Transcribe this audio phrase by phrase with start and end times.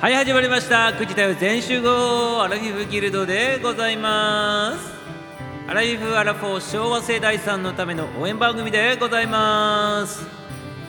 [0.00, 0.90] はい始まりました。
[0.90, 4.92] 9時だよ全集合アラフィフギルドでございます。
[5.66, 10.24] アラフィフアラフォー昭和世代さんのための応援番組でございます。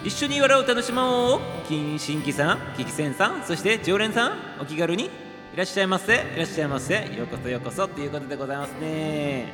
[0.03, 1.39] 一緒に笑う楽しもう。
[1.67, 5.09] 金新規さんキキセンさんそして常連さんお気軽にい
[5.55, 6.13] らっしゃいませ。
[6.13, 6.93] いらっしゃいませ。
[7.17, 9.51] ようこそようこそということでございますね。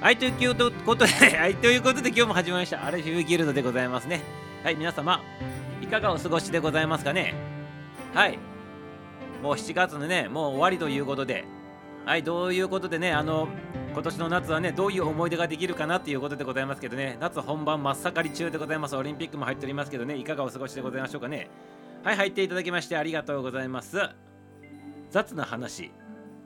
[0.00, 0.54] はいという
[0.86, 2.82] ことで はいということで今日も始まりました。
[2.82, 4.22] アラフィフギルドでございますね。
[4.64, 5.20] はい皆様
[5.82, 7.45] いかがお過ごしでございますかね？
[8.16, 8.38] はい。
[9.42, 11.44] もう7月のねもう終わりということで。
[12.06, 13.48] はいどういうことでねあの
[13.92, 17.18] 今年の夏はねどういう思い出ができるかなっていうことでございますけどね。
[17.20, 18.96] 夏本番真っ盛り中でございます。
[18.96, 20.16] オリンピックも入っておりますけどね。
[20.16, 21.50] いかがお過ごしでございましょうかね。
[22.04, 23.98] はい入っていただきましてありがとうございます。
[25.10, 25.90] 雑な話。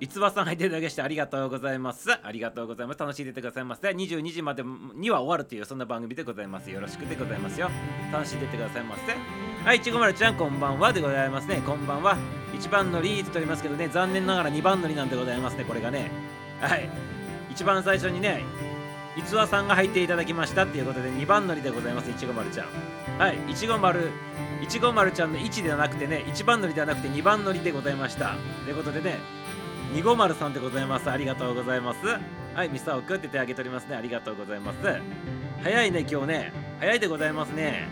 [0.01, 2.09] 逸話さん入っていただきましてありがとうございます。
[2.11, 2.99] ありがとうございます。
[2.99, 3.91] 楽しんでてくださいませ。
[3.91, 4.65] 22時まで
[4.95, 6.71] には終わるというそんな番組でございます。
[6.71, 7.71] よろしくでございますよ。
[8.11, 9.15] 楽しんでてくださいませ。
[9.63, 11.63] はいちごまるちゃんこんばんはでございますね。
[11.67, 12.17] こんばんは。
[12.55, 13.89] 1番乗りって言っておりますけどね。
[13.89, 15.65] 残念ながら2番乗りなんでございますね。
[15.65, 16.11] これがね。
[16.63, 16.89] はい。
[17.51, 18.43] 一番最初にね
[19.19, 22.11] 逸話さんが入っていただきましたっていうことで2番乗りでございます。
[22.11, 22.69] いちごまるちゃん。
[23.19, 23.39] はい。
[23.51, 24.09] いちごまる
[24.63, 28.37] いちごまるちゃんの1ではなくてね1番乗りではなくて2番乗りでございました。
[28.65, 29.19] ということでね
[29.93, 31.11] 二五丸さんでございます。
[31.11, 31.99] ありがとうございます。
[32.55, 33.97] はい、ミサオくんって手挙げておりますね。
[33.97, 34.79] ありがとうございます。
[35.63, 36.53] 早いね、今日ね。
[36.79, 37.89] 早いでございますね。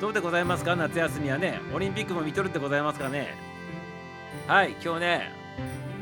[0.00, 0.76] どうでございますか？
[0.76, 1.60] 夏休みはね。
[1.74, 3.34] オリンピックも見とるってございますかね。
[4.46, 5.32] はい、今日ね、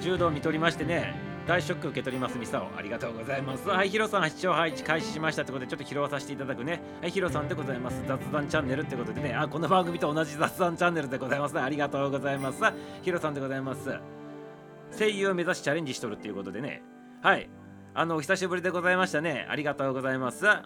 [0.00, 1.14] 柔道見とりましてね。
[1.46, 2.76] 大ショック受け取ります、ミサオ。
[2.76, 3.68] ありがとうございます。
[3.68, 6.80] はい、ヒロさん視聴配置開始しましたってことで、ちょっと拾わさせていただくね。
[7.00, 8.02] はい、ヒロさんでございます。
[8.08, 11.60] 雑談チャンネルってことでね、あ、この番組と同じ雑談チャンネルでございますね。
[11.60, 12.60] ありがとうございます。
[13.02, 14.15] ヒロさんでございます。
[14.98, 16.82] 声優を目指しチャレンジしとるっていうことでね。
[17.22, 17.48] はい。
[17.94, 19.46] あの久しぶりでございましたね。
[19.48, 20.44] ありがとうございます。
[20.44, 20.64] は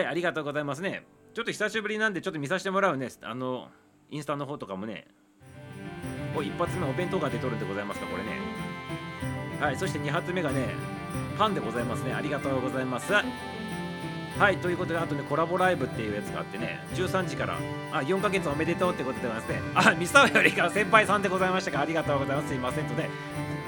[0.00, 1.04] いありがとうございますね。
[1.34, 3.08] ちょっと久しぶりなんでちょっと見させてもらうね。
[3.22, 3.68] あの
[4.10, 5.06] インスタの方とかもね。
[6.34, 8.30] お一発目お弁当が出とるんでございますかこれね。
[9.60, 10.66] はいそして2発目がね
[11.38, 12.12] パンでございますね。
[12.12, 13.12] ありがとうございます。
[14.38, 17.58] はいということであとねコラボライブっていうやつがあってね13時から
[17.92, 19.60] あ4ヶ月おめでとうってことでございますね。
[19.74, 22.48] あミサオよりから先輩さんでございましたかありがとうございます。
[22.48, 23.10] すいませんとね。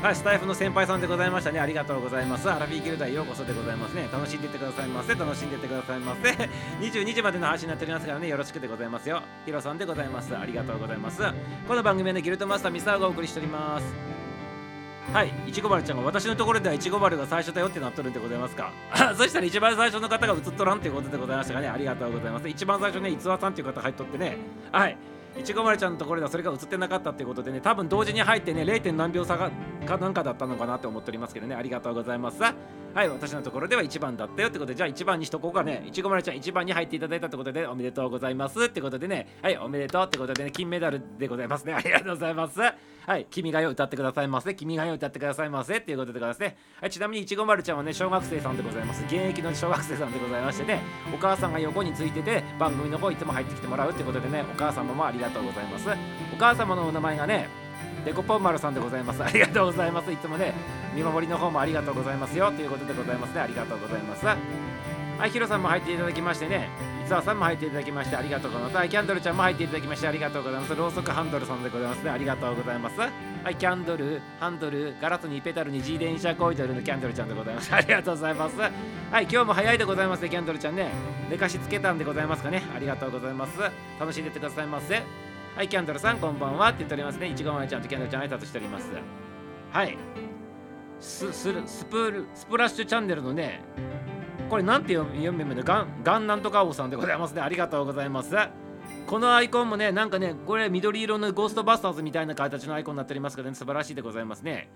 [0.02, 1.60] はいスタイフの先輩さんでございましたね。
[1.60, 2.50] ありがとうございます。
[2.50, 4.08] アラフィーギルダへようこそでございますね。
[4.12, 5.14] 楽しんでいってくださいませ。
[5.14, 6.28] 楽しんでってくださいませ。
[6.80, 9.22] 22時までの配信になっておりますからねよろしくでございますよ。
[9.46, 10.36] ヒロさんでございます。
[10.36, 11.22] ありがとうございます。
[11.68, 14.23] この番組はねギルトマスターミサオがお送りしております。
[15.12, 18.72] はいいちご丸ちゃんが私のところではいちご丸が最初だよってなっとるんでございますか。
[19.16, 24.38] そしたら一番最初の方が映っとらんということでございましたがねありがとうございます一番最初ね逸話さんっていう方入っとってね。
[24.72, 24.96] はい
[25.38, 28.92] いちごまるちゃんのところではそれが映ってなかったっていうことでね多分同時に入ってね 0.
[28.92, 29.50] 何秒差が
[29.84, 31.56] かなんかだったのかなって思っておりますけどね。
[31.56, 32.38] ありがとうございます。
[32.94, 35.82] はい私のところでは1番だったよってことでじゃあ1番にしとこうかね。
[35.84, 39.26] いちご丸ちゃん1番に入っていただいたってことでおめでとうございますってことでね。
[39.42, 41.74] はいおめでとうってことでね金メダルでございますね。
[41.76, 42.60] ありがとうございます。
[42.60, 44.54] はい君が代歌ってくださいませ。
[44.54, 46.56] 君が代歌ってくださいませっていうことでございますね。
[46.80, 49.02] はいちなみにいちご丸ちゃんはね小学生さんでございます。
[49.06, 50.80] 現役の小学生さんでございましてね
[51.12, 55.88] お母さんが横についてて番組の方いつも入ってきてもらうってことでねお母様もありがとうございます。
[56.32, 57.63] お母様のお名前がね
[58.04, 59.22] デコポン丸さんでございます。
[59.22, 60.12] ありがとうございます。
[60.12, 60.52] いつもね、
[60.94, 62.52] 見守りの方もありがとうございますよ。
[62.52, 63.40] ということでございますね。
[63.40, 64.26] ありがとうございます。
[64.26, 66.68] はい、ヒロさんも入っていただきましてね、
[67.06, 68.76] 伊沢さんも入っていただきましてありがとうございます。
[68.76, 70.74] はい、キャンドルちゃんも入っていただきましてありがとうございます。
[70.74, 72.10] ろうそくハンドルさんでございますね。
[72.10, 72.98] ありがとうございます。
[72.98, 73.08] は
[73.48, 77.72] い、キャンドル、ハンドル、ガラスにペタルに自転車こいドルのキャンドルちゃんでございます。
[77.72, 78.58] ありがとうございます。
[78.58, 80.90] はい、今日も早いでございますね、キャンドルちゃんね。
[81.30, 82.64] 寝かしつけたんでございますかね。
[82.74, 83.52] ありがとうございます。
[84.00, 85.02] 楽しんでってくださいませ。
[85.54, 87.28] はい、キャンドルさん、こんばんはって言っておりますね。
[87.28, 88.90] いちごまちゃんとキャンドルちゃん挨拶しております。
[89.70, 89.96] はい。
[90.98, 93.62] スススプールスプラッシュチャンネルのね、
[94.50, 97.40] これなんて読むんだガンガンなんとか王さんでございますね。
[97.40, 98.34] ありがとうございます。
[99.06, 104.72] このアイコンもね、なんかね、これ緑色のゴーストバスターズみたいな形のアイコンになっておりますけどね、素晴らしいでございますね。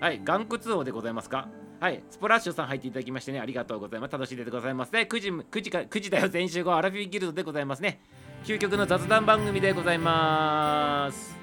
[0.00, 1.46] はい、ガンクツ王でございますか？
[1.78, 4.12] はい、スプラッシュさん入っていただきましてね、ありがとうございます。
[4.12, 5.06] 楽しんでてございますね。
[5.08, 8.00] 9時 ,9 時か9時だよ、全集合アラフィーギルドでございますね。
[8.46, 11.34] 究極の雑談番組でございます。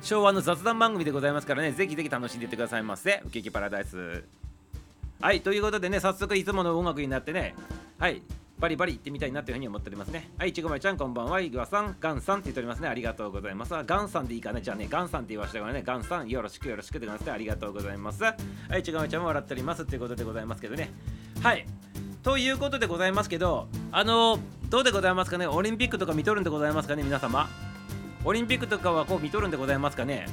[0.00, 3.22] 昭和の雑談番組でございますからね、ぜひぜひ楽しんでいってくださいませ。
[3.22, 4.24] ウキキパラダイス。
[5.20, 7.54] はい、ということでね、早速いつもの音楽になってね、
[7.98, 8.22] はい、
[8.58, 10.30] バリバリ行ってみたいなというふうに思っておりますね。
[10.38, 11.42] はい、ちごまちゃん、こんばんは。
[11.42, 12.88] いぐわさん、ガンさんって言っておりますね。
[12.88, 13.74] ありがとうございます。
[13.84, 14.62] ガンさんでいいかね？
[14.62, 17.32] じゃあね、ガンさんって言わせてからね、ガンさん、よろしくよろしくでございますね。
[17.32, 18.22] ありがとうございます。
[18.22, 18.34] は
[18.78, 20.90] い、ちごまちゃんも笑っておりますということでございますけどね。
[21.42, 21.66] はい。
[22.26, 25.46] ということでございますけど、あの、どうでございますかね？
[25.46, 27.48] オリンピックとか見とるんでございますかね、皆様。
[28.24, 30.26] オリンピックとかはこう見とるんでございますかね？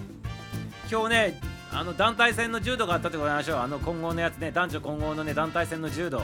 [0.92, 1.40] 今日ね、
[1.72, 3.60] あの団体戦の柔道があったでございましょう。
[3.60, 6.24] あの混合のやつね、男女混合のね、団体戦の柔道。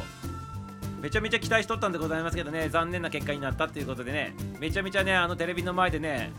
[1.01, 6.33] めちゃめちゃ期待しとったんでございますけどね残念な結果になったっていうことでねめちゃめちゃねあのテレビの前でね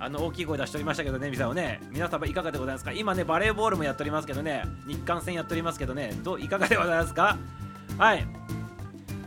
[0.00, 2.90] あの大きい声出しておりましたけどね、ミサをね、皆様いかがでございますか？
[2.90, 7.38] 今ね、バレーボールもやっておりますけどね、日韓戦やっておりますけどね、どういかがでございますか？
[8.00, 8.26] はい。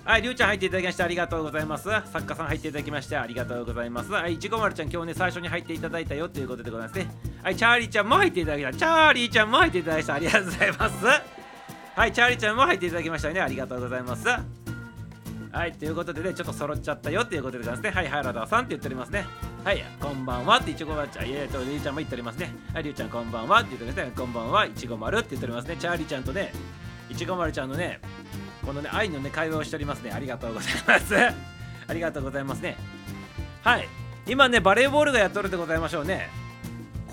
[0.04, 1.84] はい、りゅうちゃん入っていただきましてありがとうございます。
[1.84, 4.12] 作家さん入っていただきましてありがとうございます。
[4.12, 7.08] はい、いちごまるちゃん今日ね、最初に入っていただいたよということでございますね。
[7.44, 8.80] はい、チャーリーちゃんも入っていただきました。
[8.80, 10.14] チャーリーちゃんも入っていただきました。
[10.16, 11.06] ありがとうございます。
[11.06, 13.42] はい、チャーリーちゃんも入っていただきましたね。
[13.42, 14.28] ありがとうございます。
[14.28, 17.92] はい、ということでね、ちょっと揃っちゃったよっていうことでございますね。
[17.92, 19.28] はい、原田さんって言っておりますね。
[19.64, 22.52] はい、こんばんはっていちごまるちゃん、いえと、りゅうちゃんも言っておりますね。
[22.74, 24.12] はい、りゅうちゃんこんばんはって言っておりますね。
[24.18, 25.78] こんばんは、いちごまるって言っておりますね。
[25.78, 26.52] チャーリーちゃんとね、
[27.10, 28.02] いちごまるちゃんのね、
[28.66, 30.12] このね、愛のね、会話をしておりますね。
[30.12, 31.16] ありがとうございます。
[31.88, 32.78] ありがとうございますね。
[33.64, 33.88] はい、
[34.28, 36.30] 今ね、バレーボールがやっとるでございましょうね。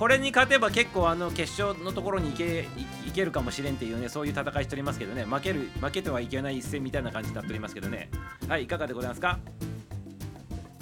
[0.00, 2.66] これに勝てば結構あの決勝のところに行け
[3.06, 5.24] いけるかもしれんっていうねそういう戦いしておりますけどね。
[5.26, 8.08] 負ける負けてはいけない一戦みたいな感じになっておりますけどね。
[8.48, 9.38] はいいかがでございますか？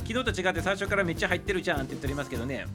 [0.07, 2.67] 昨日と違って最初からめっちゃ入ってるじゃんって言っておりますけどね。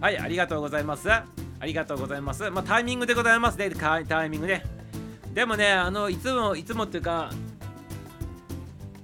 [0.00, 1.10] はいありがとうございます。
[1.10, 1.24] あ
[1.64, 2.48] りがとうございます。
[2.50, 3.68] まあタイミングでございますね。
[3.70, 4.62] タイミングね。
[5.32, 7.30] でもねあのいつもいつもっていうか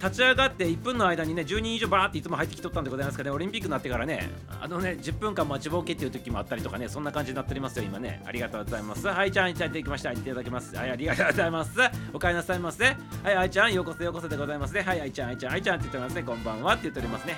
[0.01, 4.31] 立ち上がって1分の間にね10人以上バーっていつも入ってきとったんでございますかねオリンピックになってからね
[4.61, 8.23] あのね10分間待ちぼうけっていう時もあったりとかねそんな感じになっておりますよ今ね。
[8.25, 9.09] ありがとうございます。
[9.09, 10.13] はいちゃんいただきました。
[10.13, 10.77] いただきます。
[10.77, 11.71] はいありがとうございます。
[12.13, 12.85] お帰りなさいませ。
[12.85, 14.83] はいあいちゃんようこそようこそでございますね。
[14.83, 16.23] はいあいちゃんあいちゃんあいちゃんって言ってますね。
[16.23, 17.37] こんばんはって言っておりますね。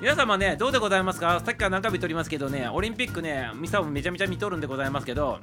[0.00, 1.40] 皆様ねどうでございますか？
[1.44, 5.40] さっきから何回も言っておりますけどねオリンピックねミサもめちゃめちゃ見とるんでございますけど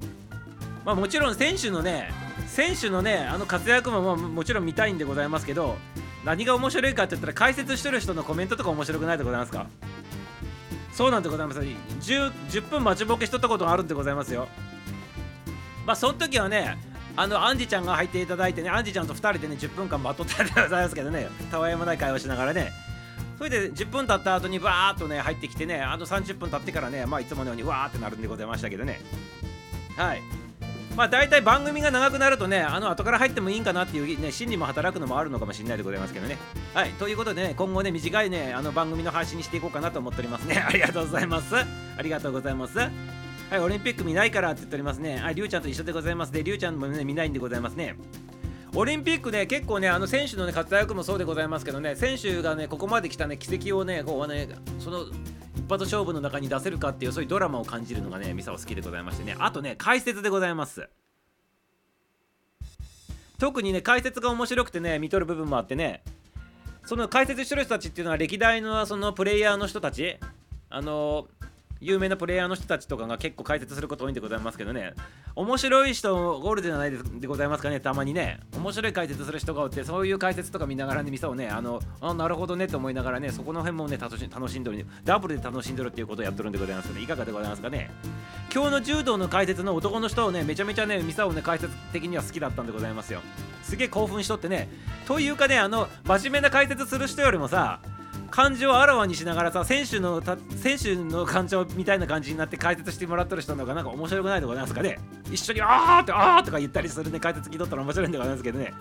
[0.85, 2.11] まあもちろん選手のね
[2.47, 5.77] 選手のねあの活躍ももちろん見たいんでございますけど
[6.25, 9.67] 何が面白いかって言ったら解説してる人のコメントとか面白くないでございますか？
[10.91, 11.59] そうなんでございます。
[11.59, 14.49] 10, 10分待ちぼけしとったことがあるんでございますよ。
[15.85, 16.77] まあその時はね
[17.15, 21.29] あのアンジちゃんが入っていただいてねアンジちゃんと2人でね10分間待っとったでございますけどね。
[21.51, 22.71] たわいもない会話しながらね。
[23.37, 28.99] それで10分経った後にバーっとね入ってきてねあの30分経ってからねまあいつものようにわーってなるんでございましたけどね。
[29.95, 30.21] はい。
[30.95, 36.37] まあ大体番組が長くなるとね、あの後から入ってもいいんかなっていうね、心理も働くのもあるのかもしれないでございますけどね。
[36.73, 40.57] はい、ということでね、今後ね、短いね、あの番組の配信にしていこうかなと思っておりますね。
[40.67, 41.55] ありがとうございます。
[41.55, 41.65] あ
[42.01, 42.77] りがとうございます。
[42.77, 42.89] は
[43.51, 45.17] い、オリンピック見ないからって言っておりますね。
[45.17, 47.95] はい、りゅうちゃんと一緒でございますで、りゅうちゃんもね、見ないんでございますね。
[48.75, 55.05] オリンピックね、結構ね、あの選手の、ね、活躍もそうでございますけどね、選手がね、ここまで来たね、奇跡をね、こうね、その
[55.69, 60.89] 発勝負の中に出せるかっていう、そういうドラマを感じるのがね、ミサは好きでございましてね、あとね、解説でございます。
[63.39, 66.03] 特にね解説が面白くてね見とる部分もあってね。
[66.85, 70.17] その解説してる人たちっていうのは歴代のそのプレイヤーの人たち。
[70.71, 71.27] あの
[71.81, 74.93] 有名なプレイヤーの人たちとかが結構解説すること多いんでございますけどね。
[75.35, 87.89] 面白い人ゴールデンじゃないでございますかねたまにね面白い解説する人がおってそういう解説とか見ながらね店をねあのあなるほどねと思いながらねそこの辺もね楽し楽しんでるダブルで楽しんでるっていうことをやってるんでございますけどいかがでございますかね。
[88.53, 93.21] 今日の柔道の解説の男の人をねめちゃめちゃねミサをね解説的には好きだったんでございますよ。
[93.63, 94.67] すげえ興奮しとってね。
[95.07, 97.79] というかねあの真面目な解説する人よりもさ
[98.29, 100.21] 感情をあらわにしながらさ選手の
[100.57, 104.99] 選手の感情みたいな感じになって解説してもらってる人の方がなんか面白くないでございますかね
[105.31, 108.73] 一緒に「あー!」って「あー!」とか言ったりするね解説聞いとったら面白いんでございますけどね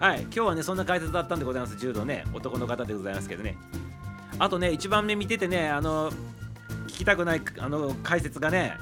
[0.00, 3.56] はい今日はねそんな解説だったんでございます柔道ね男の方でございますけどね
[4.38, 6.10] あとね1番目見ててねあの
[6.88, 8.76] 聞きたくないあの解説がね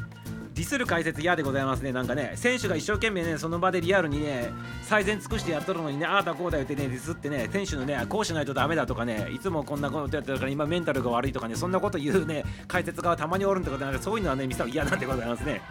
[0.54, 1.92] ディスる解説嫌でございますね。
[1.92, 4.50] なんかね選手が一生懸命ねその場でリアルにね
[4.82, 15.62] 最善尽くしてやっとるのにねああだこうだ言ってねディスってね選手のねこうしないとダメだとかねいつもこんなことやってるから今メンタルが悪いとかねそんなこと言うね解説がたまにおるんでございますそういうのはね見せた嫌なんでございますね。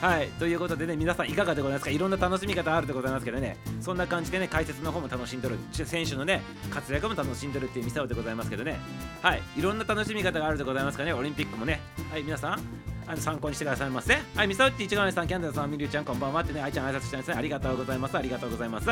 [0.00, 1.90] はいということでね皆さんいかがでございますか？
[1.90, 3.56] いろんな楽しみ方あるでございますけどね。
[3.80, 5.56] そんな感じでね解説の方も楽しんでる。
[5.72, 8.80] 選手のね活躍も楽しんでるっていう見せでございますけどね。
[9.20, 11.80] はいいろんな楽しみ方があるでございますかねオリンピックもね。
[12.10, 12.91] はい皆さん？
[13.06, 14.18] あの参考にしてくださいませ。
[14.34, 16.42] はいみさうち一丸さんキャンドルさんみりゅうちゃんこんばんは。
[16.42, 17.34] ってねあいちゃん挨拶してますね。
[17.36, 18.16] ありがとうございます。
[18.16, 18.88] ありがとうございます。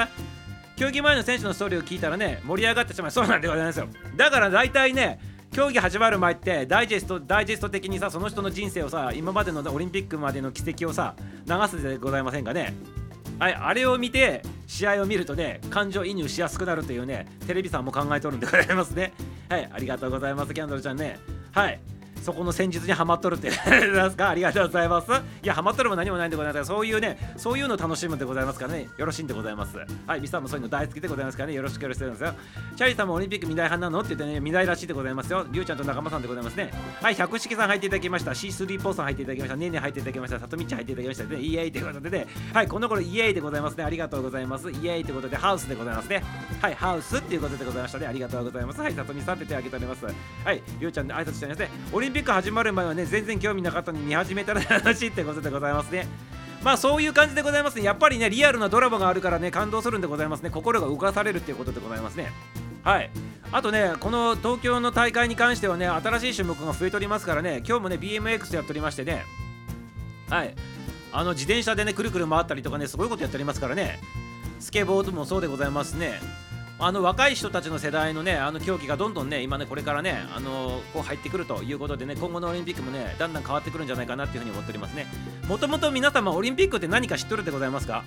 [0.76, 3.88] 競技前の選手のストーリーを聞いたらね盛り上がってしまいそうなんでございますよ。
[4.16, 5.20] だから大体ね
[5.52, 11.14] 競技始まる前ってダイジェストダイジェスト的にさその人の人生をさ今までのオリンピックまでの奇跡をさ
[11.46, 12.74] 流すでございませんかね。
[13.38, 19.12] はいあれを見て試合を見るとね感情移入しやすくなるというねテレビさんも考えとるんでございますね。
[19.48, 21.18] はいありがとうございますキャンドルちゃんね。
[21.52, 21.80] はい。
[22.22, 23.50] そこの戦術にはまっとるって。
[23.50, 24.28] ですか？
[24.30, 25.10] ありがとうございます。
[25.10, 28.88] いやはまっとるも何もないんでございますそういうねそういうの楽しむんでございますからね。
[28.96, 29.76] よろしいんでございます。
[30.06, 31.54] はいミサもそういうの大好きでございますからね。
[31.54, 32.34] よろしくお願いしますよ。
[32.76, 34.00] チャリさんもオリンピック未来派なの？
[34.00, 35.46] って言ってね未来らしいでございますよ。
[35.50, 36.70] りゅうちゃんと仲間さんでございますね。
[37.02, 38.32] はい百式さん入っていただきました。
[38.32, 39.56] C3 ポーさん入っていただきました。
[39.56, 40.38] ねえねえ入っていただきました。
[40.38, 41.24] さとみち入っていただきました。
[41.24, 42.26] ねイエーイということでね。
[42.52, 43.84] はいこの頃イエーイでございますね。
[43.84, 44.70] ありがとうございます。
[44.70, 46.22] イエーイということでハウスでございますね。
[46.60, 48.06] はいハウスっていうことでございましたね。
[48.06, 48.80] ありがとうございます。
[48.80, 50.04] はいさとみさんって手を挙げております。
[50.44, 51.70] はいりゅうちゃんで挨拶しておりますね。
[52.10, 56.08] リンピック始まる前はね全然興味なかったのに見始めたら楽しってことでございますね。
[56.64, 57.84] まあそういう感じでございますね。
[57.84, 60.50] やっぱりねリアルなドラマがあるからね感動するんでございますね。
[60.50, 62.32] 心が動かされるっていうことでございますね。
[62.82, 63.10] はい。
[63.52, 67.62] あとねこの東京の大会に関してはね新しい種目が増えておりますからね。
[67.64, 69.24] 今日もね BMX やっておりましてね。
[70.28, 70.56] はい。
[71.12, 74.00] あの自転車でねくるくる回ったりとかねすごいことやっておりますからね。
[74.58, 76.20] スケボードもそうでございますね。
[76.82, 85.06] あの若い人たちの世代のねあの競技がどんどんね今ねこれからねあのこう入ってくるということでね今後のオリンピックもねだんだん変わってくるんじゃないかなっていうふうに思っておりますね。
[85.46, 88.02] もともと皆様オリンピックって何か知っとるでございますか？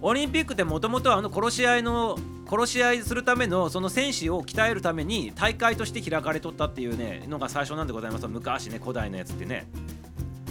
[0.00, 2.18] オリンピックってもともとあの殺し合いの
[2.50, 8.26] 殺し合いするためのその戦士を鍛えるために大会として開かれとったっていうねのが最初なんでございます。
[8.26, 9.68] 昔ね古代のやつってね。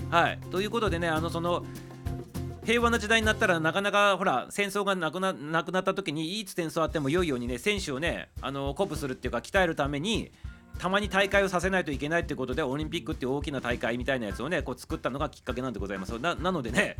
[0.09, 0.39] はい。
[0.49, 1.65] ということでねあのその
[2.69, 10.31] 平和な時代になったらなかなかほら戦争がなくななくなった時にいつ戦争あっても良いようにね選手をねあの鼓舞するっていうか鍛えるために
[10.77, 16.19] たまに大会をさせないといけないってことでオリンピックっていう大きな大会みたいなやつをねこう作ったのがきっかけなんでございます。
[16.19, 16.95] なのでね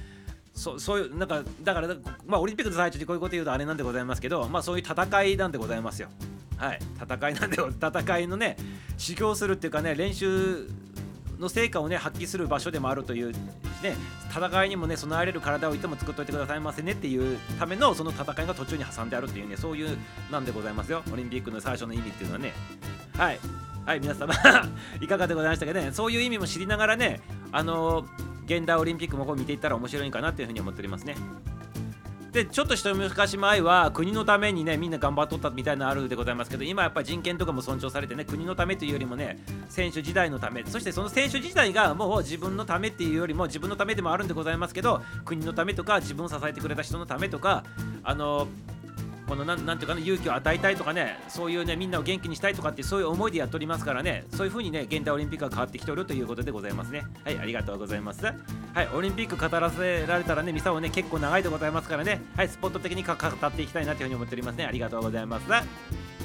[0.56, 1.96] そそういうなんかだから
[2.26, 6.10] まあオリンピックの最中にこういうこと言うとあれなんでございますけどまあそういう戦いなんでございますよ。
[6.58, 6.80] はい。
[7.00, 8.58] 戦いなんで戦いのね
[8.98, 10.68] 修行するっていうかね練習
[11.40, 13.96] の成果をね発揮する場所でもあるというね
[14.30, 19.98] 戦いにもね備えれる体をいても作っといてくださいませねっていうためのその戦いが途中に挟んであるっていうねそういう
[20.32, 21.02] なんでございますよ。
[21.12, 22.54] オリンピックの最初の意味っていうのはね。
[23.18, 23.40] はい。
[23.86, 24.34] はい皆様。
[25.02, 25.92] いかがでございましたかね。
[25.94, 28.06] そういう意味も知りながらねあの
[28.46, 31.16] 現代オリンピックもこう見ていったら面白いかなっていうふうに思っておりますね。
[32.32, 47.64] でちょっと一昔前は国のためにねみんな頑張っとったみたいなのあるでございますけど今やっぱり人権とかも尊重されてね国のためというよりもね選手時代のためそしてその選手自体がもう自分のためっていうよりも自分のためでもあるんでございますけど国のためとか自分を支えてくれた人のためとか
[48.04, 48.48] あの
[49.30, 57.06] このなんなんていうかな勇気を与えたいとかねそういうねみんなを元気にしたいとかってそういう思いでやっておりますからねそういう風にね現代オリンピックが変わってきておるということでございますね。
[57.24, 58.26] はいありがとうございます。
[58.26, 58.36] はい
[58.94, 62.22] オリンピック語らせられたらねミサをね結構長いでございますからね。
[62.36, 64.66] はいスポット的に語っていきたいなというふうに思っておりますね。
[64.66, 66.19] ありがとうございます。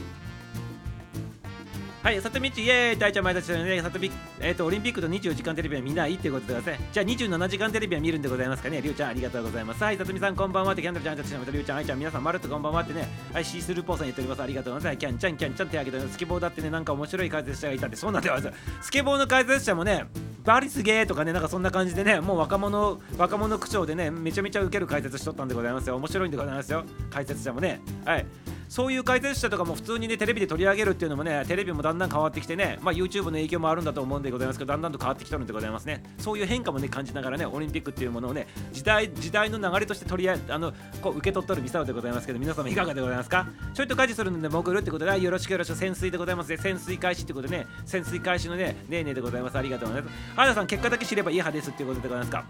[2.05, 6.89] はい、さとみち、イエーイ、大ちゃん前田ちゃんね、さとみ、えっ、ー、と、オリンピックと24時間テレビは見ないってことでございますね。
[6.93, 8.83] じゃあ、27時間テレビは見るんでございますかね。
[8.83, 9.83] りゅうちゃん、ありがとうございます。
[9.83, 14.43] はい、さとみさん、こんばんはって、キャンドルちゃん、たちのりゅうちゃん、あいちゃん、皆さん、まるっとこんばんはってね、はい、シースルーポーさん言っております。
[14.43, 15.01] ありがとうございます。
[15.01, 18.53] キャンちゃん、キャンちゃん手挙げて、スケボーだってね、なんか面白い解説者がいたって、そうなんだよ。
[18.83, 20.05] スケボーの解説者もね、
[20.45, 25.97] バリすげーとかね、なんかそんな感じでね、もう若者、若者口調でね、めちゃめちゃウケる解説しとったんでございますよ。
[25.97, 26.85] 面白いんでございますよ。
[27.09, 27.81] 解説者もね。
[28.05, 28.27] はい。
[28.69, 36.03] そういう解説者とかも普通にねテレビで取り上げるっていうのもねテレビもだんだん変わってきてねまあ YouTube の影響もあるんだと思うんでございますけどだんだんと変わってきてるんでございますね。
[36.19, 43.47] そういう変化もね感じながらねオリンピックっていうものをね時代時代の流れとして取り上げあのこう受け取っとるミサオでございますけど皆様いかがでございますか？
[43.73, 49.57] ちょいと開示するので潜るってことでよろしくよろしく潜水でございますね潜水開始ってことでね潜水開始のねねえねえでございます。
[49.59, 50.15] ありがとうございます。
[50.37, 52.45] 原田さん結果だけ知ればいい派ですっていうことでございますか？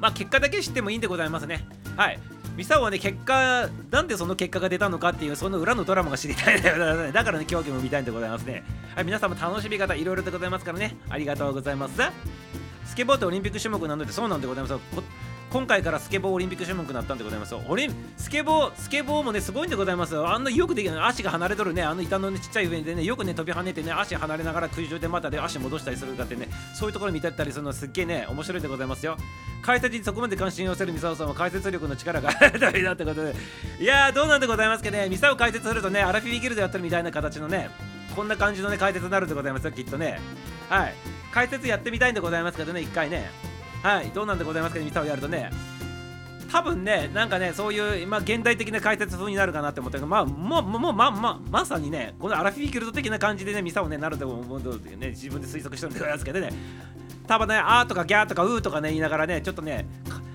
[0.00, 1.66] まあ結果だけ知ってもいいんでございますね。
[1.96, 2.18] はい。
[2.60, 8.64] ミサオはね結果なんでその結果が出たのかっていうその裏のドラマが知りたいだだからね競技も見たいんでございますね。
[8.94, 10.94] はい皆さんも楽しみ方いろいろでございますからね。
[11.08, 11.94] ありがとうございます。
[12.84, 14.74] スケボーってオリンピック種目なのでそうなんでございます。
[15.50, 17.56] 今回からスケボーオリンピック種目になったんでございます。
[17.56, 20.98] オリンスケボースケボーもねすごいんでございますあんなよくできない。
[21.08, 21.82] 足が離れとるね。
[21.82, 29.16] あの板の、ね、ちっちゃい上でねよくね飛び跳ねてね足離れながら空中でまたで足戻したりするかってねそういうところ見てったりするのすっげえね面白いでございますよ。
[29.62, 33.34] 解説にそこまで関心を寄せるミサオさんは解説力の力が大事だってことで。
[33.80, 35.08] いやーどうなんでございますけどね。
[35.08, 37.70] ミサオ解説するとねアラフィビギルドやってるみたいな形のね
[38.14, 40.20] こんな感じのね解説になるんでございますよきっとね。
[40.68, 40.94] はい。
[41.32, 43.49] 解説やってみたいんでございますけどね一回ね。
[43.82, 45.50] はいどうなんでございますかねミサをやるとね。
[46.50, 56.50] 多分ねなんかねそういう、まあ、現代的な解説風になるかなって思ったけどまあもうもうまままさにねこのアラフィフィキルト的な感じでねミサをねなると思うとね自分で推測してるんでございますけどね。
[57.28, 59.86] 多分ねあーとかギャーとかうーとかね言いながらねちょっとね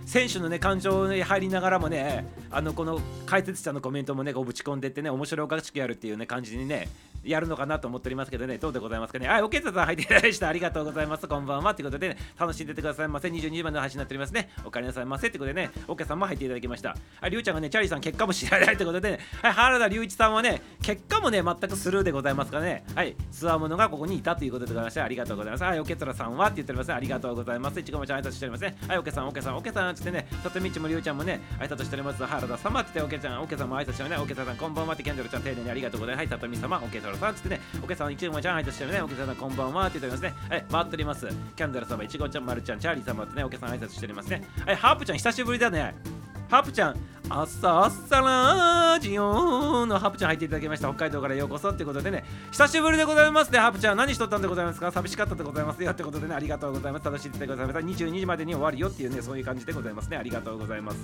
[0.06, 6.88] 選手のね感情に入りながらもねあのこの解説者のコメントもねこうぶち込んでってね面白おかしくやるっていうね感じにね
[7.24, 9.28] やるのかなと思っておりますけどね、どうでございますかね？
[9.28, 10.48] はい、おけさん入っていただきました。
[10.48, 11.28] ありがとうございます。
[11.28, 11.74] こんばんは。
[11.74, 13.30] ということで、ね、楽しんでてくださいませ。
[13.30, 14.52] 22時までの配信になっておりますね。
[14.64, 15.32] お帰りなさいませ。
[15.32, 16.90] ということでね、おけさんも入っていただきました。
[16.90, 25.64] はい、りゅうちゃんがね、チャリーさん結果も知らないということで、ね、はい、原田隆一さんはね、結果もね、全くスルーでございますかね、はい、つわものがここにいたということでございまして、ありがとうございます。
[25.64, 27.80] はい、おけつらさんはって言っております、ありがとうございます。
[27.80, 28.78] いちごもちゃん挨拶しておりますね。
[28.88, 32.24] はい、おけさん、おけさん、おけさんつってね、とみちもりゅうちゃんもね、挨拶しております。
[32.24, 34.18] 原田様っておけちゃん、おけさんも挨拶してね。
[34.18, 36.26] おけさん、こんばんはってキャンドルちゃん、丁寧にありがとうございます。
[36.26, 40.50] はい、さとみ様、おけさんさんつってね、おけさん、いちごもちゃん挨拶してね、おけさん、こんばんはって言っておりますね。
[40.50, 41.28] はい、回っております。
[41.56, 44.44] キャンドル様、いちごちゃん、まるちゃん、チャーリー様ってね、おけさん挨拶しておりますね。
[44.66, 45.96] はい、ハープちゃん、久しぶりだね。
[46.50, 46.96] ハープちゃん、
[47.30, 50.88] 朝朝ラジオのハプちゃん入っていただきました。
[50.90, 53.98] 北海道からようこそってことでね、久しぶりでございますね、ハプちゃん。
[53.98, 54.92] 何しとったんでございますか？
[54.92, 57.06] 寂しかったでございますよってことでね、ありがとうございます。
[57.06, 57.80] 楽しんでくださいました。
[57.80, 60.18] 22時までに終わるよっていうね、そういう感じでございますね。
[60.18, 60.98] ありがとうございます。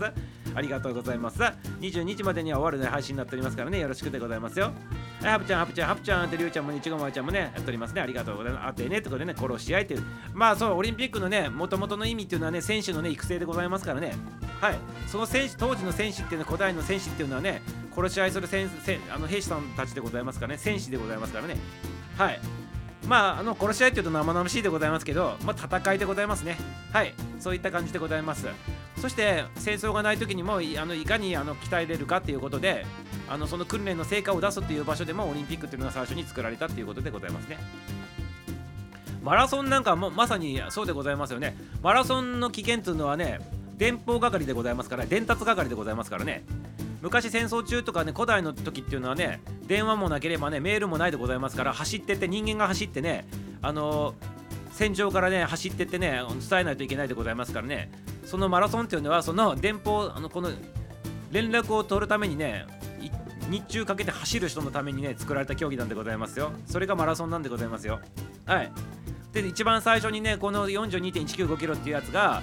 [0.54, 1.40] ありがとうございます。
[1.80, 4.72] 22時までには終わるね、配信になっておりますからね、よろしくでございますよ。
[5.24, 8.02] はい、ハプちゃん、ハプちゃん、ハプちゃんってりゅうちゃんもいちごまちゃんもね、やっておりますね。
[8.02, 8.66] ありがとうございます。
[8.68, 10.04] あってねってことでね、殺し合いっていう。
[10.34, 14.14] まあそう、オリンピックのね、もともとの意味っていうのはね、選手のね、育成でございますからね。
[14.60, 14.78] はい。
[15.08, 17.62] その選手、当時の選手っていうのは古代の選手っていうのはね
[17.94, 18.70] 殺し合いする戦
[19.14, 21.58] あの兵士さんたちでございますからね戦士でございますからね。
[22.18, 22.40] はい。
[23.08, 26.58] まああの殺し合いっていうと生々しいでございますけど、まあ、戦いでございますね。
[26.92, 27.14] はい。
[27.40, 28.48] そういった感じでございます。
[28.98, 32.86] そして戦争がない時にもあのいかにあの鍛えれるかっていうことで
[33.28, 37.58] あのその訓練の成果を出すっていう場所でもオリンピックっていうのが最初に作られたっていうことでございますね。
[39.24, 41.56] マラソンなんかもまさにそうでございますよね。
[41.82, 43.40] マラソンの危険っていうのはね
[43.82, 46.44] 電報係でございますから伝達係でございますからね。
[47.02, 53.26] 昔戦争中とかね古代の時っていうのはね電話もなければねメールもないでございますから走ってって人間が走ってね
[53.64, 54.14] あの、
[54.72, 57.90] 戦場からね走ってってね伝えないといけないでございますからね。
[58.24, 60.52] そのマラソンっていうのはその電報あのこの
[61.32, 62.68] 連絡を取るためにね
[63.50, 66.52] 日中かけて走る人のためにね作られた競技なんでございますよ。
[66.68, 68.00] それがマラソンなんでございますよ。
[68.46, 68.72] はい。
[69.34, 72.42] で一番最初にねこの42.195キロっていうやつが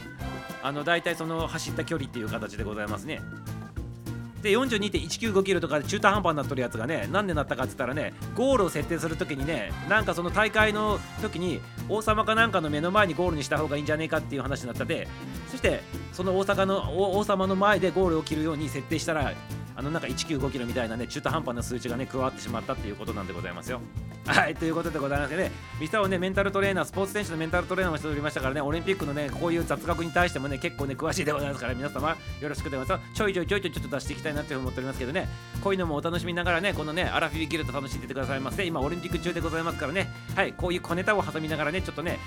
[0.62, 3.20] あの大体その走った距離っていう形でございますね。
[4.42, 15.08] で42.195キロとかで中途半端になっとるやつがね何でなったかって言ったらねゴールを設定するときにねなんかその大会の時に王様かなんかの目の前にゴールにした方がいいんじゃねえかっていう話になったで
[15.50, 15.80] そして
[16.12, 19.32] その大阪の王様の前でゴールを切るように設定したら
[19.78, 23.80] あのなんか195キロみたいなね中途半端な数値がね加わってしまったっていうことなんでございますよ。
[24.26, 33.14] はいということでございましてねミサをねメンタルトレーナースポーツ選手のメンタルトレーナーもしておりましたからねオリンピックのねこういう雑学に対してもね結構ね詳しいでございますから皆様よろしくでございます。
[33.14, 35.28] ちょいちょいちょいちょいちょっと出していきたいなって思っておりますけどね
[35.62, 40.10] こういうのもお楽しみながらねこのねアラフィビギルド楽しんでてくださいませ今オリンピック中でございますからね。
[40.34, 42.18] はいこういう小ネタを挟みながらねちょっとね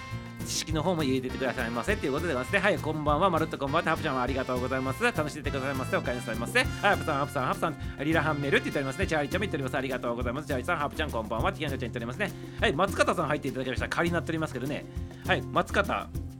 [0.42, 2.60] 知識の方も入れててくださいませっていうことでございますね。
[2.60, 5.04] はい、こんばんは、まるっとこんばんは、ハプちゃんはありがとうございます。
[5.04, 5.98] 楽しんでてくださいませ。
[5.98, 6.60] お帰りなさいませ。
[6.60, 9.08] はい、ハプさん、ハプさん、ハプさん、リラハンメルって言っておりますね。
[9.08, 9.78] チャーリーちゃんも言っております。
[9.78, 10.48] ありがとうございます。
[10.48, 12.32] チャーリーさん、ハプちゃん、こんばんは、ティアンちゃん言っておりますね。
[12.60, 13.88] はい、松方さん入っていただきました。
[13.90, 14.86] 仮になっておりますけどね。
[15.28, 16.31] はい、松方。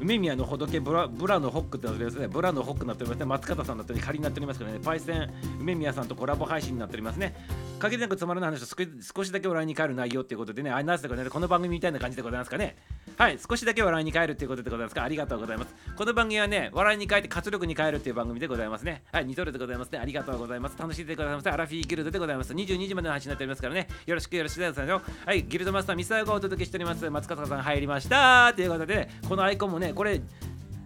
[0.00, 2.28] 梅宮のほどけブラブラのホックってなっておりますね。
[2.28, 3.24] ブラのホックになっておりますね。
[3.26, 4.78] 松方さんだったり仮になっておりますけどね。
[4.82, 5.30] パイセン
[5.60, 7.34] 梅宮さんとコラボ配信になっておりますね。
[7.78, 8.66] 限りなくつまらない話を
[9.02, 12.76] 少しだけ笑いに変える内容っていうことでね、あなぜかね、この番組みたいな感じでございますかね。
[13.16, 15.02] はい、少しだけ笑いに変えるっていうことでございますか。
[15.02, 15.74] ありがとうございます。
[15.96, 19.02] この番組はね、笑いに変えて活力に変えるっていう番組でございますね。
[19.12, 19.98] はい、二度でございますね。
[19.98, 20.78] ありがとうございます。
[20.78, 21.50] 楽しんでくださいませ。
[21.50, 22.52] アラフィーギルドでございます。
[22.52, 23.88] 22時までの配信になっておりますからね。
[24.06, 25.26] よろしくよろしくお願いします。
[25.26, 27.08] はい、ギルドマスターミサイがお届けしております。
[27.08, 28.52] 松方さん入りました。
[28.54, 30.20] ということで、ね、このアイコンもね、ねこれ、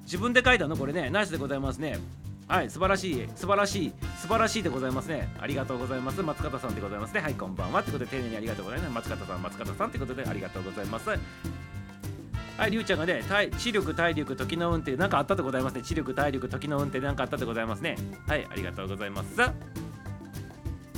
[0.05, 0.77] 自分で書いたの？
[0.77, 1.99] これね、ナイスでございますね。
[2.49, 5.29] はい、素晴らしい、素晴らしい、素晴らしいでございますね。
[5.39, 6.21] ありがとうございます。
[6.21, 7.21] 松方さんでございますね。
[7.21, 7.83] はい、こんばんは。
[7.83, 9.09] ということで、丁寧にありがとうございます。
[9.09, 11.09] 松方さん、松方さんということで、ありがとうございます。
[11.09, 15.83] はい、りゅうちゃんがね、体知力、体力、時の運転、なんかあったでございますね。
[15.83, 17.97] 知力、体力、時の運転、なんかあったでございますね。
[18.27, 19.37] はい、ありがとうございます。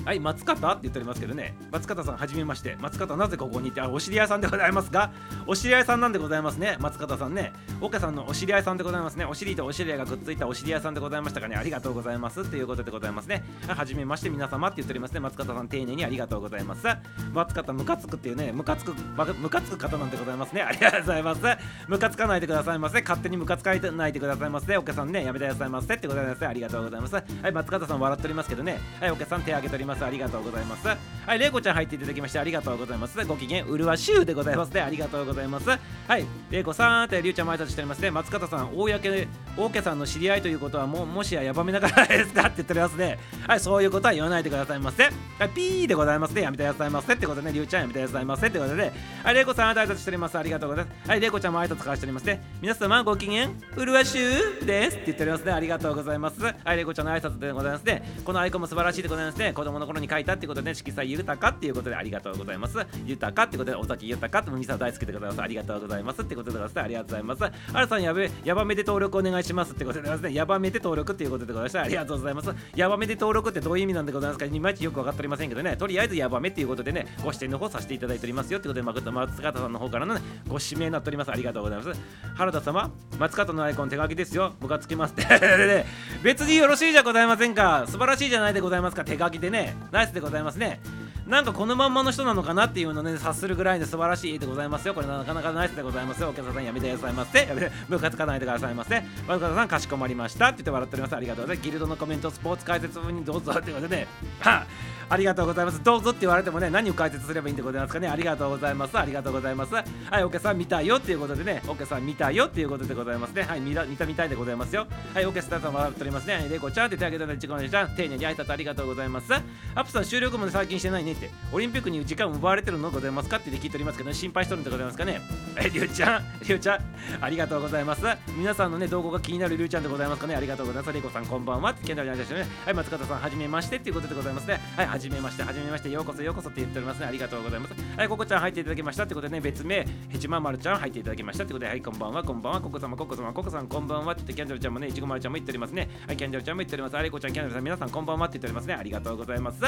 [0.05, 5.13] はい、松方って言っておりますけどね、松方さん、はじめまして、松方、なぜここにいて、あ、お知り合いさんでございますが、
[5.47, 12.49] お知り合いさんなんでございますね、松方さんね、岡さんのお知り合いさんでございますね、お尻とお知り合いがくっついたお知り合いさんでございましたかね、ありがとうございます。
[12.49, 16.87] ということでございますね、はじめまして、皆様って言っておりますね、松方さん、丁寧にありがとうございます。
[17.33, 18.95] 松方、ムカつくっていうね、ムカつく、
[19.39, 21.41] ムカつく方なんでございますね、ありがとうございます。
[21.89, 25.95] ムカつかないでくださいませ、勝手にムカつかないでくださいませ、岡さんね、やめてくださいませ。
[25.95, 27.15] ってございます、ありがとうございます。
[27.15, 29.92] はい、松方さん笑っておりますけどね、はい、岡さん手挙げております。
[29.93, 30.05] ます。
[30.05, 30.89] ありがとうございます。
[30.89, 30.97] は
[31.37, 33.25] いれいこちゃん入っていただきましてありがとうございます。
[33.27, 34.81] ご機嫌うるわしゅうでございますね。
[34.81, 35.69] ありがとうございます。
[35.69, 35.77] は
[36.19, 38.11] いれいこさんってりゅうちゃんも挨拶しておりますね。
[38.11, 45.05] 松方さん公大家さんの知り合いということはももしややばめながらですかって言っておりますねはいそういうことは言わないでくださいませ。
[45.05, 45.11] は
[45.47, 46.43] いピーでございますね。
[46.43, 47.15] やめてくださいませ。
[47.15, 47.53] ってことでね。
[47.53, 48.47] りゅうちゃんやめてくださいませ。
[48.47, 48.93] ってことで。
[49.23, 50.39] はいれいこさん挨拶しております。
[50.39, 51.11] ありがとうございます。
[51.11, 52.43] はいれいこちゃんも挨拶交わしておりますね。
[52.61, 54.97] 皆様ご機嫌うるわしゅうです。
[54.97, 56.43] って言っておりますねありがとうございます。
[56.43, 58.03] はいれいこちゃんの挨拶でございますね。
[58.25, 59.53] このアイコンも素晴らしいでございますね。
[59.53, 62.79] 子供の頃に書いたってことで色彩豊かっていうことでありがとうございます。
[63.05, 66.81] 豊かってことで尾崎豊かってみさん大好きでございますありがとうございますってことでございます。
[66.81, 67.45] ありがとうございます。
[67.45, 70.35] あらさんやべやばめで登録お願いしますってことでございますね。
[70.35, 72.51] やばめで登録っていうことでございましたありがとうございます。
[72.77, 75.77] やばめで登録ってどういう意味なんでございますかいまいちよく分かっておりませんけどね。
[75.77, 78.59] とりあえずやばめっていうことでねご視点の方させていただいておりますよ。
[78.59, 79.03] ってことで松
[79.43, 81.31] 方さんの方からの、ね、ご指名になっております。
[81.31, 82.01] ありがとうございます。
[82.35, 84.55] 原田様松方のアイコン手書きですよ。
[84.61, 85.87] ムカつきますって。
[86.23, 87.85] 別によろしいじゃございませんか。
[87.87, 89.05] 素晴らしいじゃないでございますか。
[89.05, 89.72] 手書きでね。
[89.91, 90.81] ナイスでございますね。
[91.27, 94.95] なんかこのまんまの人なのかなっていうのね察するぐらいで素晴らしいでございますよ。
[94.95, 96.29] これなかなかナイスでございますよ。
[96.29, 96.93] お客さんやめて。
[96.93, 101.65] くださいませやめてムカつかないでくださいませ和田さんかしこまりましたって言って笑っておりますありがとうございます。
[101.65, 104.07] ギルドのコメントスポーツ解説部にどうぞってことでね
[104.41, 104.67] は
[105.09, 105.83] ありがとうございます。
[105.83, 108.09] どうぞって言われてもね何を解説すればいいんでございますかね。
[108.09, 108.99] ありがとうございます。
[108.99, 109.75] ありがとうございます。
[109.75, 109.83] は
[110.21, 111.63] いお客さん見たよっていうことでね。
[111.67, 113.43] お客さん見たよっていうことでございますね。
[113.43, 116.49] はい見た見たみたいでございますよはいお客さん笑っておりますね。
[116.51, 117.95] レコちゃんって手挙げたのでちこねちゃん。
[117.95, 119.33] 丁寧に挨拶ありがとうございます。
[119.33, 119.37] ア
[119.81, 121.12] ップさん収録も最近してないね。
[121.13, 125.21] ってオリンピックに時間奪われてるのございますかって聞いておりますけど、ね、心配しとるんでございますかね。
[125.59, 126.81] えりゅうちゃん りゅうちゃん
[127.21, 128.03] ありがとうございます。
[128.37, 130.35] 皆さんのね動画が気になるりゅうちゃんでございますかね。
[130.35, 130.95] ありがとうございます。
[130.95, 132.47] レコさんこんばんはってケンダルにありましたね。
[132.65, 134.61] はい松方さんはじめましてっていうことでございますね。
[134.77, 137.07] はいはじめましてはじめましてようこそようこそって言っておりますね。
[137.07, 137.75] ありがとうございます。
[137.97, 142.61] はいここちゃん入っていただきましたってことでね別名ヘチママルちゃん入っていただきましたってことではいこんばんはこんばんは。
[142.61, 145.89] ここ様ここ様ここさんこんばんはって言ってキャンドルちゃんもねいちごまるちゃんも言っておりますね。
[146.07, 146.97] はいキャンドルちゃんも言っております。
[146.97, 148.75] あれこちゃんキャンドルさん皆さんこんばんはって言っておりますね。
[148.75, 149.61] ありがとうございます。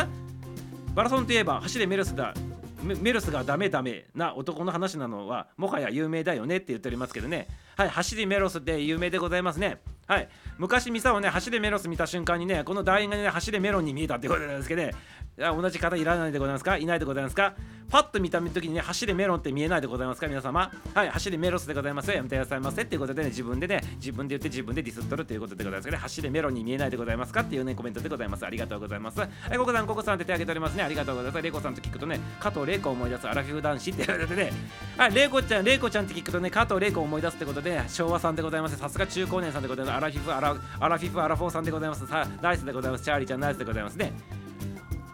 [0.94, 2.34] マラソンといえば走れメルスだ
[2.84, 7.48] メルスがダメダメな男の話なのはもはや有名だよねって言っておりますけどね。
[7.76, 9.78] はい走りメロスって有名でございますね。
[10.06, 10.28] はい
[10.58, 14.92] 昔ミサをね走れメロス見た瞬間にねこの団員がね走れメロンに見えたってことなんですけどね。
[15.36, 16.76] 同じ方いらないでございますか？
[16.76, 17.54] いないでございますか？
[17.90, 20.28] パッと見た時にね走れメロンって見えないでございますか？
[20.28, 20.70] 皆様。
[20.94, 22.10] はい走れメロスでございます。
[22.12, 27.40] やめてくださいませっていうことでね自分でね自分で言って自分でディスっとるということでございますけど、ね、走れメロンに見えないでございますか？
[27.40, 28.46] っていうねコメントでございます。
[28.46, 29.18] ありがとうございます。
[29.18, 30.84] はいココさんココさんって手挙げておりますね。
[30.84, 31.42] ありがとうございます。
[31.42, 34.52] レイコさんと聞くとね加藤玲子を思い出すアラフィフ男子って言われてね。
[34.96, 38.76] はいレイコちゃんレイコちゃんって聞くとね加藤玲子を思い出すってことで昭和さんでございます。
[38.76, 39.96] さすが中高年さんでございます。
[39.96, 42.06] アラフィフアラアラフィフアラフォーさんでございます。
[42.06, 43.04] さナイスでございます。
[43.04, 44.12] チャーリーちゃんナイスでございますね。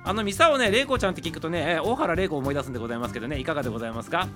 [0.03, 4.29] あのミサをね、玲子ちゃんって聞くとね、大原玲子を思い出すんでございますけどね、いかがでございますか？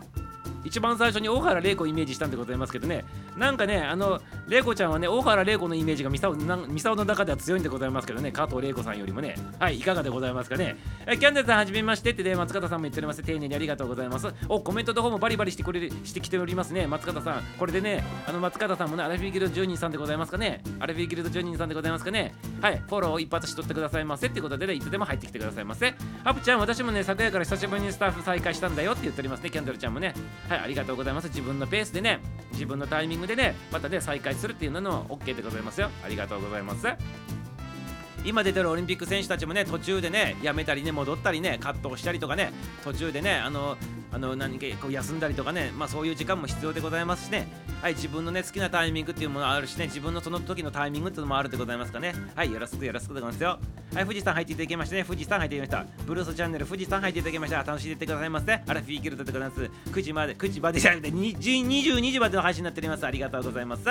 [0.64, 3.04] 一番最初に大原玲子をイメージしたんでございますけどね。
[3.36, 8.32] なんかねあの玲子ちゃんはね大原玲子のイメージがミサオの中では強いんでございますけどね。
[8.32, 9.36] 加藤玲子さんよりもね。
[9.58, 10.76] はいいかがでございますかね。
[11.06, 13.22] えキャンデルさんはじめましてってね松方さんも言っております。
[13.22, 14.28] 丁寧にありがとうございます。
[14.48, 16.86] おコメントの方もバリバリしてくれしてきておりますね。
[16.86, 17.42] 松方さん。
[17.58, 20.62] これでねあの松方さんもねアラフィギルド10人さんでございますかね。
[20.80, 22.34] アラフィギルド10人さんでございますかね。
[22.60, 25.94] はいフォローを一発しとってくださいませってことでねいつでも入ってきてくださいませ。
[26.22, 30.14] ハプちゃん私もね昨夜から久しぶりにスタッフ再開したんだよって言っておりますねキャンドルちゃんもね。
[30.48, 31.28] はいありがとうございます。
[31.28, 32.20] 自分のペースでね
[32.52, 35.90] 自分のタイミングでねまたね再開するっていうのも OK でございますよ。
[36.04, 36.86] ありがとうございます。
[38.24, 43.76] 今出てるオリンピック選手たちもね途中でねやめたりね戻ったりねカットしたりとかね途中でねあの
[44.12, 47.48] あの何かこう休んだりとかねまあそういう時間も必要でございますしね。
[47.82, 52.14] はい自分のね好きなタイミングっていうものあるしね自分のその時のタイミングっていうのもあるでございますかね。
[52.34, 53.58] はいよろしくよろしくでございますよ。
[53.94, 55.04] はい富士山入っていただきましてね。
[55.04, 56.04] 富士山入っていただきました。
[56.04, 57.62] ブルースチャンネル富士山入っていただきました。
[57.62, 63.06] 楽しんでいってくださいませ、ね、あらフィーキルトでございます9時まで9時までじゃなくて22時までの配信になっております。
[63.06, 63.84] ありがとうございます。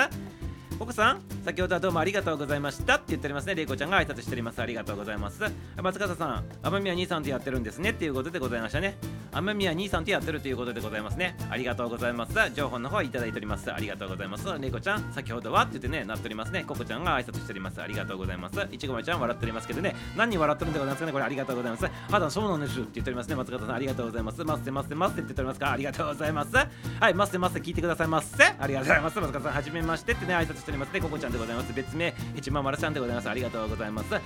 [0.78, 3.54] ココさん、先ほどはどうもありがとうございましたって言っておりますね。
[3.54, 4.60] れいこちゃんが挨拶しております。
[4.60, 5.40] ありがとうございます。
[5.80, 8.96] 松方さん、雨宮兄さんとやってるんですねっていうことでございましたね。
[9.32, 11.36] 雨宮兄さんとやってるということでございますね。
[11.48, 12.34] ありがとうございます。
[12.54, 13.72] 情報の方いただいております。
[13.72, 14.46] ありがとうございます。
[14.58, 16.64] れいこちゃん、先ほどはって言ってね、なっておりますね。
[16.64, 17.80] ココちゃんが挨拶しております。
[17.80, 18.68] ありがとうございます。
[18.72, 21.12] いちごまちゃん笑っておりますけどね、何に笑ってるんでございますかね。
[21.12, 21.84] これありがとうございます。
[21.84, 23.36] はだ、そうなんですって言っておりますね。
[23.36, 24.44] 松方さん、ありがとうございます。
[24.44, 25.72] まってまってまってって言っておりますか。
[25.72, 26.56] ありがとうございます。
[26.56, 28.44] はい、まってまって聞いてくださいませ。
[28.44, 29.20] ありがとうございます。
[29.20, 31.00] 松方さん、はじめましてってね、挨拶しておりますね。
[31.00, 31.72] ココちゃんでございます。
[31.74, 33.28] 別名、一万丸さんでございます。
[33.28, 34.14] ありがとうございます。
[34.14, 34.22] はい、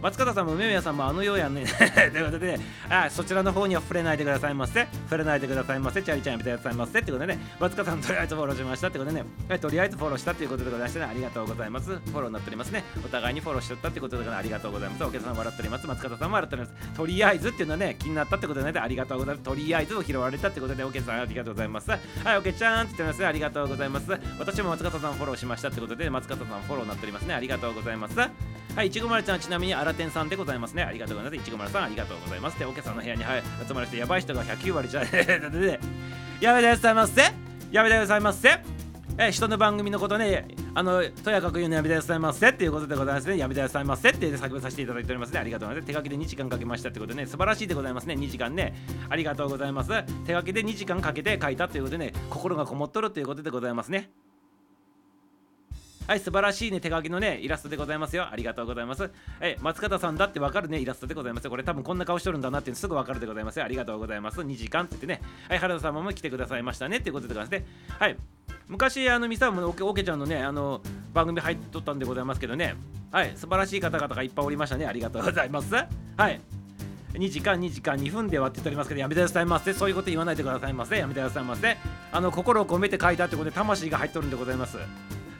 [0.00, 1.64] 松方さんも梅宮さんもあのようやんね。
[1.66, 4.86] ということで、ね、あそちらの方には触れないでくださいませ。
[5.06, 6.02] 触れないでくださいませ。
[6.02, 7.00] チャリちゃんやめてくださいませ。
[7.00, 11.90] ってことでね、松方さんとりあえずフォローしましたってことでね、はい、とりあえずフォローしたっていうことでございましてね、ありがとうございます。
[11.90, 12.84] フォローになっておりますね。
[13.04, 15.04] お互いにフォローしとったってことで、ありがとうございます。
[15.04, 15.86] お客さん笑っております。
[15.86, 16.96] 松方さんも笑っております。
[16.96, 19.44] とりあえずっていうのはね、気になったってことでね、ありがとうございます。
[19.44, 21.90] とりあえずを拾われたってことで、お客さんありがとうございます。
[21.90, 21.98] は
[22.32, 23.26] い、おけちゃんって言ってます。
[23.26, 24.06] ありがとうございます。
[24.38, 27.34] 私も松方さんフォローしましたしたってことで、松方さんフォローになっておりますね。
[27.34, 28.18] ありがとうございます。
[28.76, 30.82] はいいちごまるちゃんちなみにあらてんさんでございますね。
[30.82, 31.40] ありがとうございます。
[31.40, 32.58] いちごまるさんありがとうございます。
[32.58, 35.80] でおけさんの部屋に、はい、集まる人やばい人が109割じゃで
[36.40, 37.22] やめてくださいませ。
[37.72, 38.60] やめてくださいませ。
[39.18, 42.50] え人の番組のことねあのとやかく言うのやめてくださいませ。
[42.50, 43.38] っていうことでございますね。
[43.38, 44.10] やめてくださいませ。
[44.10, 45.38] って叫びさせていただいておりますね。
[45.38, 45.86] ありがとうございます。
[45.86, 47.26] 手書きで2時間かけましたってことでね。
[47.26, 48.12] 素晴らしいでございますね。
[48.12, 48.74] 2時間ね。
[49.08, 49.90] ありがとうございます。
[50.26, 54.10] 手書きで2時間かけて書いたということでね心がこもっとるということでございますね。
[56.06, 58.28] はい、素晴らしいね、手書きのね、イラストでございますよ。
[58.30, 59.02] ありがとうございます。
[59.02, 61.50] はい、松方さんだってわかるね、イラストでございますよ。
[61.50, 63.64] これ多分こんな顔しとるんだなってすぐわかるでございますよ。
[63.64, 64.40] ありがとうございます。
[64.40, 65.20] 2時間って言ってね。
[65.48, 67.66] はい、原田様も来てくださいましたねっていうことでございますね。
[67.98, 68.16] はい。
[68.68, 70.80] 昔、あの、ミサもおけおけちゃんのね、あの、
[71.12, 72.76] 番組入っとったんでございますけどね。
[73.10, 74.86] はい、素晴らしい方々がいっぱいおりましたね。
[74.86, 75.74] ありがとうございます。
[75.74, 75.86] は
[76.30, 76.40] い。
[77.18, 81.76] 2時間2時間2分ではって言っておりますけどやめてくださいませそういうこと言わないでくださいませやめてくださいませ
[82.12, 84.76] あの心を込めて書いたってことで魂が入っとるんでございます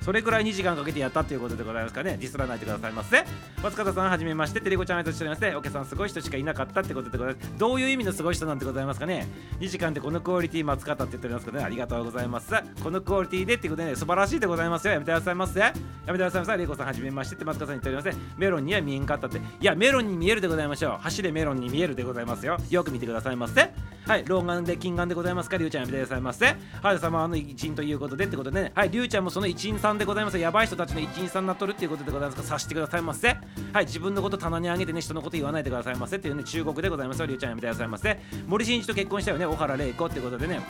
[0.06, 2.16] それくらい2時間かけてやったということでございますかね。
[2.16, 3.24] ディスらないでくださいませ。
[3.60, 4.60] 松方さんはじめまして。
[4.60, 5.42] テレコちゃん挨拶しております。
[5.42, 7.58] ねお客さんすごい人しかいなかったってことでございます。
[7.58, 9.26] どういう意味のすごい人なんてございますかね。
[9.58, 11.64] 2時間でこのクオリティ松方って言っておりますけどね。
[11.64, 12.54] ありがとうございます。
[12.84, 13.96] このクオリティでってことでね。
[13.96, 14.92] 素晴らしいでございますよ。
[14.92, 15.58] やめてくださいませ。
[15.58, 16.56] やめてくださいませ。
[16.56, 18.14] レイコさんはじめましてって松方さん言っておりますね。
[18.36, 19.38] メロンには見えんかったって。
[19.38, 22.58] いやメロンに見えるでございましょう走れメロンに見えるでございますよ。
[22.70, 23.72] よく見てくださいませ。
[24.06, 24.24] はい。
[24.24, 25.56] 老眼で近眼でございますか？
[25.56, 26.54] りゅうちゃんやめてくださいませ。
[26.80, 28.72] はい様の一員ということでってことでね。
[28.76, 28.90] はい。
[28.90, 30.38] りゅうちゃんもその一員さんでございます。
[30.38, 33.28] やばい人たちの一員さんになっとるっていうことでございますから察してくださいませ。
[33.28, 36.16] はい自分のこと棚にあげてね人のこと言わないでくださいませ。
[36.16, 37.20] っていうね中国でございます。
[37.20, 39.46] よりゅうちゃんやめてくださいませ森進一と結婚したよね。
[39.46, 40.60] 小原玲子ってことでね。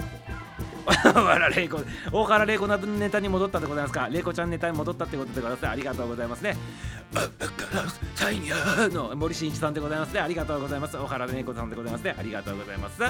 [0.86, 1.78] 小原玲子
[2.12, 4.08] 大原玲子のネタに戻ったでございますか。
[4.10, 5.68] 玲子ちゃんネタに戻ったってことでございます。
[5.68, 6.56] ありがとうございますね。
[8.92, 10.20] の森進一さんでございますね。
[10.20, 10.96] ありがとうございます。
[10.96, 12.14] 大原玲子さんでございますね。
[12.18, 13.02] ありがとうございます。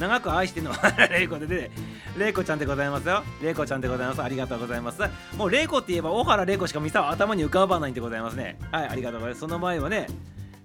[0.00, 0.72] 長く愛しての
[1.10, 1.70] レイコでね、
[2.18, 3.22] レイコちゃんでございますよ。
[3.42, 4.22] レイコちゃんでございます。
[4.22, 5.02] ありがとうございます。
[5.36, 8.58] もうレイコって言えば、小原レイコしかミサは頭に浮かばないんでございますね。
[8.72, 9.40] はい、ありがとうございます。
[9.40, 10.06] その前はね、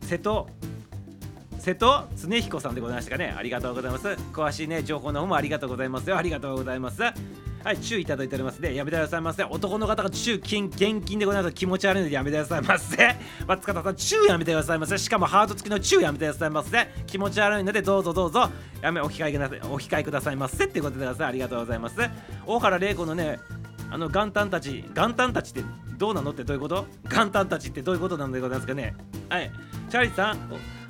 [0.02, 0.48] 瀬戸、
[1.60, 3.36] 瀬戸恒彦さんでございましたかね。
[3.38, 4.08] ありがとうございます。
[4.08, 6.18] 詳しいね、情報の方もありがとうございますよ。
[6.18, 7.02] ありがとうございます。
[7.66, 8.76] はい、チューいただいておりますね。
[8.76, 9.44] やめてくださいませ。
[9.44, 11.56] 男の方がチュー金現金でございます。
[11.56, 13.16] 気持ち悪いのでやめてくださいませ。
[13.48, 14.96] 松方さん、チューやめてくださいませ。
[15.00, 16.88] しかもハート付きのチューやめてくださいませ。
[17.08, 18.52] 気持ち悪いのでどうぞどうぞ
[18.84, 21.28] やめお控えくださいお控えくださいませってことでください。
[21.30, 21.96] ありがとうございます。
[22.46, 23.40] 大原玲子のね、
[23.90, 25.64] あの元旦たち、元旦たちって
[25.98, 26.86] どうなのってどういうこと？
[27.10, 28.94] 元旦たちってどういうことなんでございますかね？
[29.28, 29.52] はい。
[29.90, 30.38] チャーリーさん、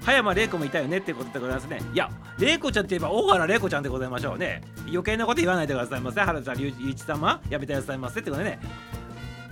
[0.06, 1.82] 葉山玲子もいたよねってことでございますね。
[1.94, 4.62] いや、玲子ちゃんって言えば大原玲子ちゃんでございましょうね。
[4.88, 6.22] 余計なこと言わないでくださいませ。
[6.22, 8.60] 原田隆一様、やめてくださいませってことでね。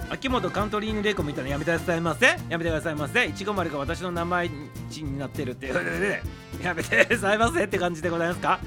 [0.10, 2.28] 秋元カントリーヌ玲子みたいなやめてくださいませ。
[2.28, 3.26] やめてくださいませ。
[3.26, 6.22] いちご丸が私の名前になってるっていうことでね。
[6.62, 8.60] やめてくださいませって感じでございますか？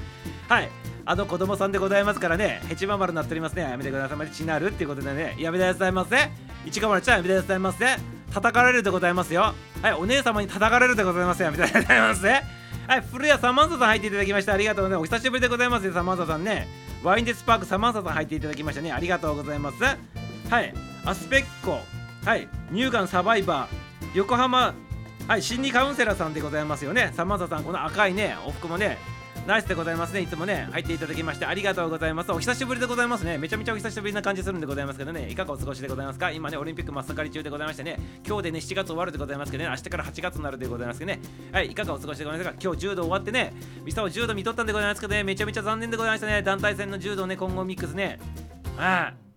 [0.49, 0.69] はい。
[1.05, 3.61] あの子供さんでございますからね、ヘチマ丸になっておりますね。
[3.61, 4.31] やめてくださいませ。
[4.31, 6.17] ちなるっていうことでね、やめてくださいませ。
[6.65, 8.16] いちご丸ちゃんやめてくださいませ。
[8.33, 9.53] 叩かれるでございますよ。
[9.81, 11.51] はいお姉様に叩かれるでございますよ。
[11.51, 12.43] みたいなございますね。
[12.87, 15.13] はい古谷サマンサさん入っていただきましてありがとうございます。
[15.13, 16.67] お久しぶりでございますよサマンサさんね。
[17.03, 19.83] ワインデスパークサマンサさん入っていただきましたねありがとうございます。
[19.83, 20.73] はい
[21.05, 21.79] アスペッコ。
[22.25, 24.17] はい乳がんサバイバー。
[24.17, 24.73] 横浜
[25.27, 27.11] はい心理カウンセラーさんでございますよね。
[27.15, 28.97] サマンサさんこの赤いねお服もね
[29.47, 30.19] ナイスでございますね。
[30.19, 32.31] いつもね、入っていただきましてありがとうございます。
[32.33, 33.37] お久しぶりでございますね。
[33.37, 41.21] めちゃめちゃお久しぶりな感じするんでございますけどね、いかがお過ごしでございますか今ね、オリンピック真っ盛り中でございましてね、今日でね、7月終わるでございますけどね、明日から8月になるでございますけどね、
[41.53, 42.57] はい、いかがお過ごしでございますか？
[42.61, 43.53] 今日柔道終わってね、
[43.85, 46.41] ミサを柔道見とったんでございますけどね、めちゃめちゃ残念でございましたね。
[46.41, 48.19] 団体戦の柔道ね、今後ミックスね。
[48.77, 49.27] ああ。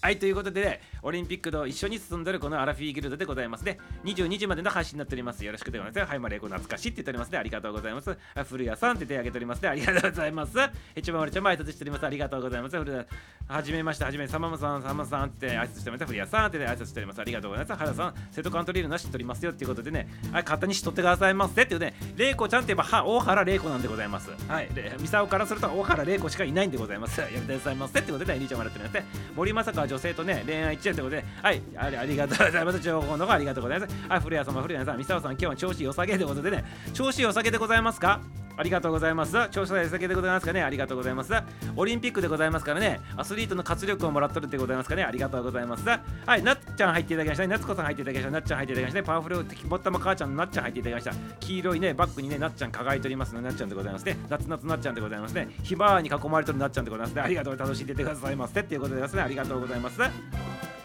[0.00, 3.78] はいということで、ね、オリンピックと一緒に進んでるこのアラフィーギルドでございますね。
[4.04, 5.44] 22時までの配信になっております。
[5.44, 6.10] よろしくでございます。
[6.10, 7.30] はいまれこ懐かしいって言っております。
[7.30, 8.16] ねありがとうございます
[8.48, 9.68] 古谷さんって手挙げておりますね。
[9.68, 10.56] ありがとうございます。
[10.96, 12.06] 一番俺ちゃんも挨拶しております。
[12.06, 12.78] ありがとうございます。
[12.78, 13.06] 古谷
[13.46, 14.04] はじめまして。
[14.04, 16.06] はじめさまさんさまさんって挨拶しております。
[16.06, 17.20] 古谷さんって挨拶しております。
[17.20, 17.78] ありがとうございます。
[17.78, 20.08] 原さん瀬戸カントリールなしっておりますよっていうことでね。
[20.32, 21.94] はい勝手に知っとってくださいませっていうね。
[22.16, 24.30] 玲子ちゃんって言えばは大原玲子なんでございます。
[24.48, 24.68] はい
[25.00, 27.20] ミサオからすると大原玲子しかいないんでございます。
[27.20, 29.04] やめてくださいませってことで、ね、兄ちゃんもらっておりますね。
[29.36, 32.80] 森まさか女性とね恋愛一円ということで、はい、あれありがとうございます。
[32.80, 33.94] 情報の方ありがとうございます。
[34.08, 38.20] はい、古谷様、古谷さん、三沢さん、今日は調子良さげということでね、調子良さげでございますか？
[38.56, 39.32] ありがとうございます。
[39.50, 40.62] 調子良さげでございますかね？
[40.62, 41.32] ありがとうございます。
[41.74, 45.02] オリンピックでございますからね、アスリートの活力をもらっとるってございますかね？
[45.02, 45.84] ありがとうございます。
[45.88, 45.98] は
[46.36, 47.48] い、なっちゃん入っていただきましたね。
[47.48, 48.30] 夏子さん入っていただきました。
[48.30, 49.06] なっちゃん入っていただきましたね。
[49.06, 51.36] パワフル敵ぼったま母ちゃんのなっちゃん入っていただきました。
[51.40, 54.16] 黄色いね、バッグにね、なっちゃん輝いておりますのなっちゃんでございますね。
[54.28, 55.48] 夏夏なっちゃんでございますね。
[55.64, 57.22] ひまわりに囲まれてるなっちゃんでございますね。
[57.22, 59.22] ありがとう楽しんでてくださいませっていうことでございますね。
[59.22, 60.83] ありがとうございます。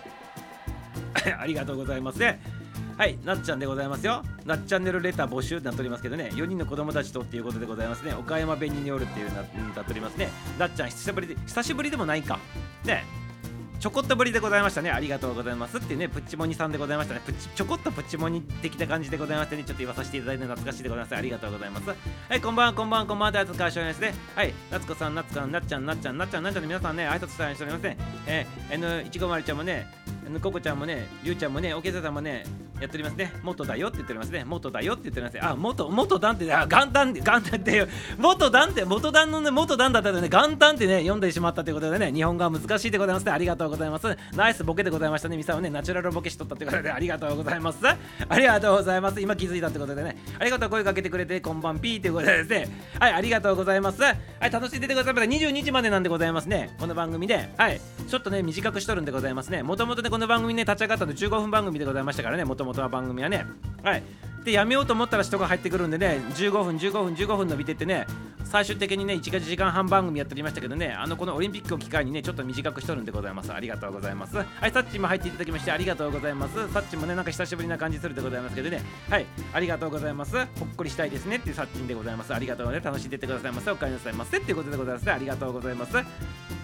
[1.39, 2.41] ありがとうございますね。
[2.97, 4.23] はい、なっちゃんでございますよ。
[4.45, 8.13] なっチャンネルレター募集ってなっておりますけどね、4人の子供たちとっていうことでございますね。
[8.13, 9.45] 岡山弁によるっていうななっ
[9.85, 10.29] ておりますね。
[10.57, 12.39] なっちゃん、久しぶりで、久しぶりでもないか。
[12.83, 13.05] ね。
[13.79, 29.87] ちょこっとぶりでございましたねありがとうございますっていうねプッチモニさんでございましたねプチちょこっとプッチモニ的な感じでございましてねちょっと言わさせていただいて懐かしいでございますありがとうございますはいこんばんはこんばんはこんばんは夏川翔ですねはい夏子さん夏子さんなっちゃんなっちゃんなっちゃんなっちゃんの皆さんね挨拶したりしておりますねえー、N いちごまるちゃんもね
[30.41, 32.45] ココちゃんもね、りゅうちゃんもね、おけささんもね、
[32.79, 33.33] やっておりますね。
[33.43, 34.43] 元だよって言っておりますね。
[34.45, 35.41] 元だよって言っておりますね。
[35.43, 43.31] あ、元、元段って、あ、元旦、元旦って、元段って、元段のね、元段だったのでね、元旦ってね、読んでしまったということでね、日本語は難しいでございますね。
[43.33, 44.17] ありがとうございます。
[44.33, 45.35] ナイスボケでございましたね。
[45.35, 47.79] ミサをね、ナチュラルボケしとったということで、ありがとうございます。
[47.85, 47.97] あ
[48.37, 49.19] りがとうございます。
[49.19, 52.69] 今気づいたってことでね、ありがとう声かけてくれて、こんばんピーということでですね、
[52.99, 54.01] はい、ありがとうございます。
[54.01, 54.17] はい、
[54.49, 55.13] 楽しんでてください。
[55.13, 56.69] 22時までなんでございますね。
[56.79, 59.63] この番組で、はい、ちょっとね、短くしとるんでございますね。
[59.63, 63.45] もともとね、この番組ね、立ち上がったの15分番組でございましたからね、もともとは番組はね。
[63.83, 64.03] はい。
[64.43, 68.07] で、やめようと思ったら人が入ってくるんでね、15分、15分、15分伸びてってね、
[68.45, 73.53] 最終的にね、1時間半番組やっておりましたけどね、あの、このオリンピックを機会にね、ちょっと短くしとるんでございます。
[73.53, 74.38] ありがとうございます。
[74.38, 76.73] はい、サッチも入っていただきまして、ありがとうございます。
[76.73, 80.35] サッチもね、なんか久しぶりな感じするでございますけどね、はい、ありがとうございます。
[80.35, 82.33] ほっこりしたいですねっていうサッチンでございます。
[82.33, 82.88] ありがとうございます。
[82.88, 83.71] 楽しんでってくださいませ。
[83.71, 85.12] お帰りなさいませっていうことでございます。
[85.12, 86.58] ありがとうございます。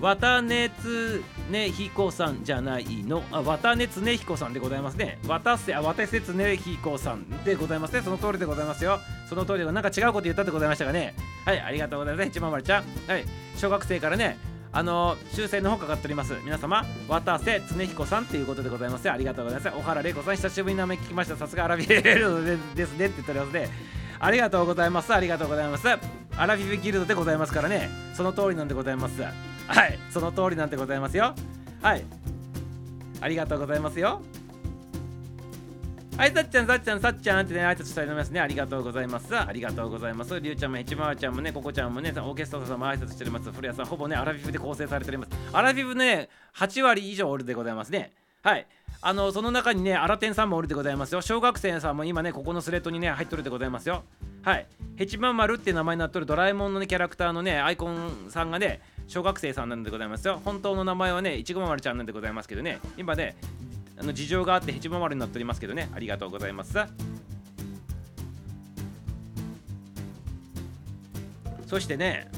[0.00, 3.24] 綿熱ね彦さんじゃないの？
[3.32, 5.18] あ綿熱ね彦さんでございますね。
[5.26, 8.02] 綿せあ綿節ね彦さんでございますね。
[8.02, 9.00] その通りでございますよ。
[9.28, 11.14] その通りでなんか違うこと言ったでございましたがね？
[11.44, 12.84] はいありがとうございます一番丸ちゃん。
[13.06, 13.24] はい
[13.56, 14.38] 小学生からね
[14.70, 16.34] あの修正の方かかっております。
[16.44, 19.76] 皆様渡瀬恒彦さんということでございますありがとうございます。
[19.76, 21.36] 小原玲子さん久しぶりに名前聞きました。
[21.36, 23.68] さすがアラビエルドですねって言っておりますね。
[24.20, 25.12] ありがとうございます。
[25.12, 25.88] ありがとうございます。
[25.88, 27.88] アラフィフギルドでございますからね。
[28.14, 29.22] その通りなんでございます。
[29.68, 31.34] はいその通りなんでございますよ
[31.82, 32.04] はい
[33.20, 34.20] ありがとうございますよ
[36.18, 38.40] はい、さっちゃん、さっちゃん、さっちゃんってね、挨拶しておりますね。
[38.40, 39.38] ありがとうございます。
[39.38, 40.40] ありがとうございます。
[40.40, 43.52] りゅうちゃんも、へちまわちゃんもね、ここちゃんもね、オーケストラさんも挨拶しております。
[43.52, 45.30] 古谷さん、ほぼね、アラフィフで構成されております。
[45.52, 48.10] アラフィフね、8割以上おるでございますね。
[48.42, 48.66] はい。
[49.00, 51.20] あの、その中にね、アラテンさんもおるでございますよ。
[51.20, 54.02] 小学生さんも今ね、ここのスレッドにね、入っとるでございますよ。
[54.42, 54.66] はい。
[54.96, 60.40] ヘチマンマルって名前になっとるドラえもんの、ね、キャラクターのね、アイコンさんがね、小学生さんなんでございますよ。
[60.44, 63.36] 本当の名前はね、いちごまるちゃんなんでございますけどね、今ね、
[63.98, 66.78] あの事情があってヘチマ丸になっておりますけどね、ありがとうございます。
[71.66, 72.30] そしてね、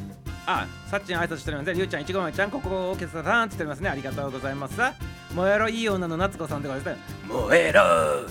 [0.46, 1.74] あ、さっちん挨拶しておりますね。
[1.74, 3.88] りゅうちゃん、いちごまるちゃん、ここを消ささんって言っておりますね。
[3.88, 4.80] ありがとうございます。
[5.34, 7.02] 燃えろいい女の夏子さんでございますね。
[7.28, 8.26] 燃えろ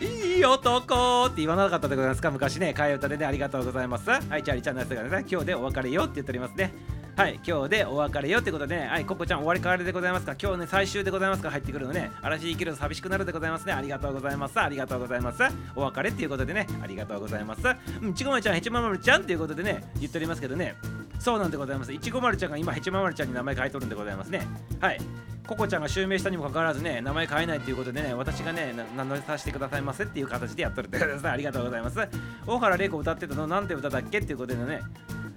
[0.00, 2.30] いい男って言わなかったでございますか？
[2.30, 4.10] 昔ね、替え歌でね、ありがとうございます。
[4.10, 6.72] はい、チャーリーちゃんのやつがね、今日でお別れよって言っておりますね。
[7.18, 13.72] はい、今日でお別れよってことでね、はい、ココちゃん終わり変わりでございますか今日ね、最終でございますか入ってくるのね、嵐生きると寂しくなるでございますね。
[13.72, 14.60] ありがとうございます。
[14.60, 15.42] ありがとうございます。
[15.74, 17.62] お別れっていうことでね、ありがとうございます。
[18.00, 20.76] うん、ちごまちゃん、へちままるちゃんっていうことでね、言っておりますけどね、
[21.18, 21.92] そうなんでございます。
[21.92, 24.46] いちごまるちゃんが今、へちままるちゃんに名前書いとるんでございますね。
[24.78, 25.00] はい。
[25.44, 31.28] ココちゃんが襲名したにもかかわらずね、名前変えないということでね、私がね、名乗りさせてくださいませっていう形でやっとるってことです。
[31.28, 31.98] ありがとうございます。
[32.46, 34.82] 大原玲子歌ってたの、なんて歌だっけっていうことでね、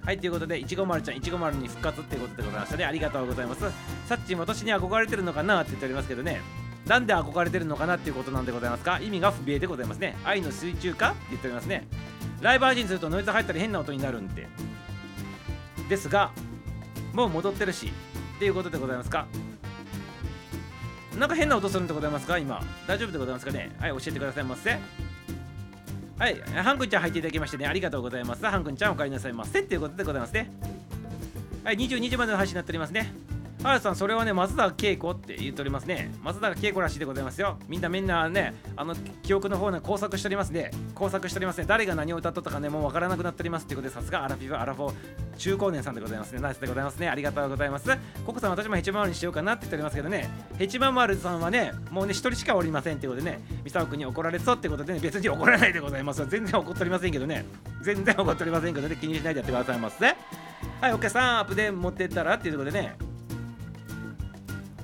[0.04, 2.84] はい、ということで、いちごまるちゃん、いちごまるに復活っていうことでございましたね。
[2.84, 3.60] ありがとうございます。
[4.08, 5.60] さっちん、私に憧れてるのかな？
[5.60, 6.40] って言っておりますけどね。
[6.86, 8.98] なんで憧れてるのかなっていうことなんでございますか？
[8.98, 10.16] 意味が不明でございますね。
[10.24, 11.86] 愛の水中化って言っておりますね。
[12.40, 14.48] ライブ配信するとノイズ入ったり変な音になるんで。
[15.88, 16.32] ですが、
[17.12, 17.92] もう戻ってるし、
[18.36, 19.28] っていうことでございますか？
[21.16, 22.38] なんか変な音するんでございますか？
[22.38, 22.60] 今。
[22.88, 23.70] 大丈夫でございますかね？
[23.78, 24.80] はい、教えてくださいませ。
[26.18, 28.46] はい、ハン君ちゃん入っていただきましてね、ありがとうございます。
[28.46, 30.50] ハン君ちゃんお帰りなさいませということでございますね。
[31.64, 33.12] はい、22時までの配信になっておりますね。
[33.62, 36.12] 原さん、それはね、松田恵子って言っておりますね。
[36.20, 37.58] 松田恵子らしいでございますよ。
[37.68, 40.72] みんなみんなね、あの記憶の方ね、工作しておりますね。
[40.96, 41.64] 工作しておりますね。
[41.68, 44.94] 誰が何を歌っとったかね、もうわからなくなっておりますっていうことで、さすがアラフィフ、アラフォー、
[45.38, 46.40] 中高年さんでございますね。
[46.40, 47.08] ナイスでございますね。
[47.08, 47.88] ありがとうございます。
[48.26, 56.26] ココさん、私もヘチママルにしようかなって言っておりますけどね、ヘチママルさんはね、もうね、一人しかおりませんっていうことでね、ミサオ君に怒られそうってことでね、別に怒らないでございます。
[56.26, 57.44] 全然怒っておりませんけどね、
[57.80, 60.16] 全然怒っておりませんけどね、気にしないでやってくださいませ、ね。
[60.80, 62.96] はい、お客さん、アップで持ってったらっていうことでね、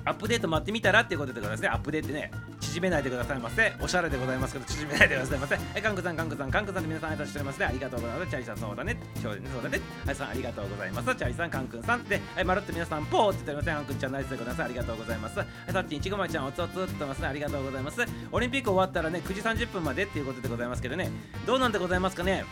[0.09, 1.67] アップデート待ってみたらっていうことでございますね。
[1.69, 3.73] アップデートね、縮めないでくださいませ。
[3.79, 5.55] おしゃれでございますけど、縮めないでくださいませ。
[5.61, 7.65] はい、カンクさん、カンクさん、カンクさんで皆さん挨拶しておりますね。
[7.67, 8.31] ありがとうございます。
[8.31, 8.97] チャイさん、そうだね。
[9.21, 9.49] そうだね。
[9.53, 9.81] そうだね。
[10.07, 11.15] はい、さん、ありがとうございます。
[11.15, 13.73] チャイさん、カンクさんで、はい、まるっと皆さん、ポーって言っておりますね。
[13.73, 14.63] カンクちゃん、ナイスでございます。
[14.63, 15.37] ありがとうございます。
[15.37, 17.27] はい、さっきいちごまちゃん、おつおつって言ってますね。
[17.27, 18.01] ありがとうございます。
[18.31, 21.11] オリンピック終わったらね、9時30分までっていうことでございますけどね、
[21.45, 22.45] どうなんでございますかね。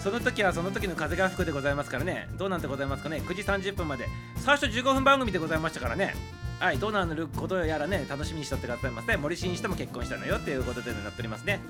[0.00, 6.14] その時はその時の風が吹くでございますからね、どうなんでございますかね、9時30分まで、最初15分番組でございましたからね、
[6.60, 9.16] はい、どうなることやらね、楽しみにしとってくださいませ。
[9.16, 11.60] 森進一とも結婚したのよっていうことで、なっておりますね。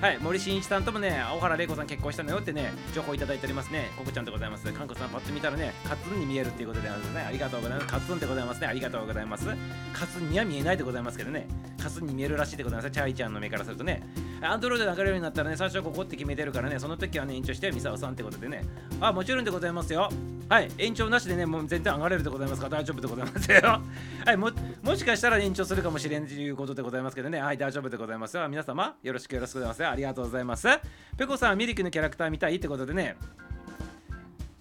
[0.00, 3.90] はい、森進一さんともね、小原玲子さん結婚したのよってね、情報いただいておりますね。
[3.98, 4.64] ココちゃんでございます。
[4.72, 7.20] 韓国さんパッと見たらね、カツンに見えるっていうことであるんですね。
[7.20, 7.86] ありがとうございます。
[7.86, 8.66] カツンでございますね。
[8.66, 9.46] ありがとうございます。
[9.92, 11.46] カツンには見えないでございますけどね。
[11.82, 12.90] カツンに見えるらしいでございます。
[12.90, 14.02] チャーリーちゃんの目からするとね。
[14.42, 18.64] アンドロイドで流れるようになったらね、最初はここって決めてるからね、その時はね、延長して、ミサオさんってことでね。
[19.00, 20.08] あ、もちろんでございますよ。
[20.48, 23.60] はい、延長なしでね、もう全然上がれるでございますから大丈夫でございますよ。
[24.26, 24.50] はい、も
[24.82, 28.48] もしかしたら延長するかもしれんということでございますけどね、はい、大丈夫でございますよ。
[28.48, 29.79] 皆様、よろしくよろしくございます。
[29.86, 30.68] ありがとうございます。
[31.16, 33.16] ペコさん、ミリクのキャラクター見たいってことでね、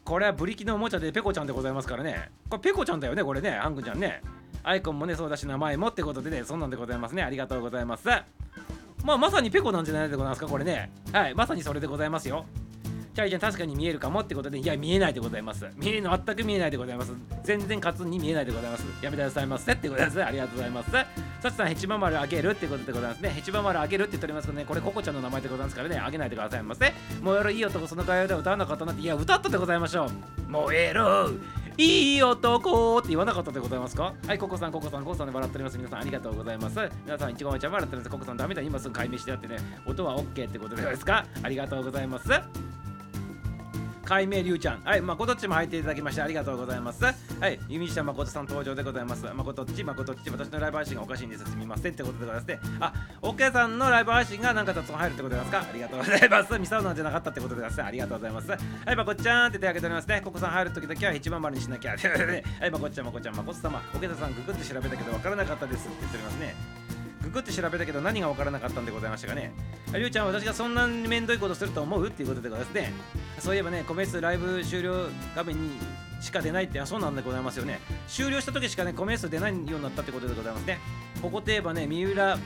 [0.03, 2.31] これはブリキのおもちゃでペコちゃんでございますからね。
[2.50, 4.21] これペコちゃんだよね、これね、ハンクちゃんね。
[4.63, 7.23] アイコンもね、そうだし、名前もってことでね、そんなんでございますね。
[7.23, 8.08] ありがとうございます。
[9.04, 10.91] まあ、まさにペコなんじゃないでございますか、これね。
[11.13, 12.46] はい、まさにそれでございますよ。
[13.20, 15.67] チャリちゃん確かに見えるかもってことで、いや、見えないでございます。
[15.76, 17.12] 見えるの全く見えないでございます。
[17.44, 18.86] 全然カツンに見えないでございます。
[19.02, 20.24] やめてくださいませってことです。
[20.24, 20.92] ありがとうございます。
[20.92, 23.30] さちさん、ヘチマ丸あげるってことでございますね。
[23.32, 26.94] ヘチマ丸あげるって言っておりますけどね、これココちゃんの名前でございますからね、あげないでくださいませ。
[27.22, 30.10] 燃えろいい男、その会話で歌わなかったなって、いや、歌ったでございましょう。
[30.50, 31.30] 燃えろ
[31.78, 34.13] いい男って言わなかったでございますか？
[34.28, 35.78] はい、ココさん、ココさん、ココさんで笑っております。
[35.78, 36.78] 皆さんありがとうございます。
[37.06, 38.12] 皆さん、いちごまちゃん笑ってるんです。
[38.12, 38.62] ココさんダメだ。
[38.62, 41.26] 今すぐ解明してやってね、音は OK ってことですか？
[41.42, 42.30] ありがとうございます。
[44.10, 44.81] 海明りゅうちゃん。
[44.83, 47.03] はい、まことっちも入っていただきましてありがとうございます。
[47.03, 47.12] は
[47.47, 49.23] い、ゆみしゃまことさん登場でございます。
[49.35, 51.45] まことっち、まことっち、私のライブ配信がおかしいんです。
[51.45, 52.60] すみませんってことでございますね。
[52.79, 55.60] あ、オケさんのライブ配信が何か雑音入るってことですか？
[55.60, 56.60] ありがとうございます。
[56.60, 57.83] ミサオなんじゃなかったってことでございます。
[57.83, 58.49] ありがとうございます。
[58.49, 58.57] は
[58.91, 60.21] い、まこっちゃんって手挙げておりますね。
[60.23, 61.91] ここさん入るときだけは一番丸にしなきゃ。
[62.60, 63.81] はい、まこっちゃん、まこっちゃん、まこっち様。
[63.93, 66.55] オケさん、ググって調べたけど分からなかったですって言っておりますね。
[67.30, 69.54] ググって調べたけど何が分からなかったんでございましたかね。
[69.94, 72.94] りゅうちゃん、私がそんなにめんどいことすると思うっていうことでございますね。
[73.40, 75.71] そういえばね、コメントライブ終了画面に
[76.21, 77.80] しか出ないって、あ、そうなんでございますよね。
[78.08, 80.80] 終了した時しかね、コメント出ないようになったってことでございますね。
[81.21, 82.38] ここといえばね、三浦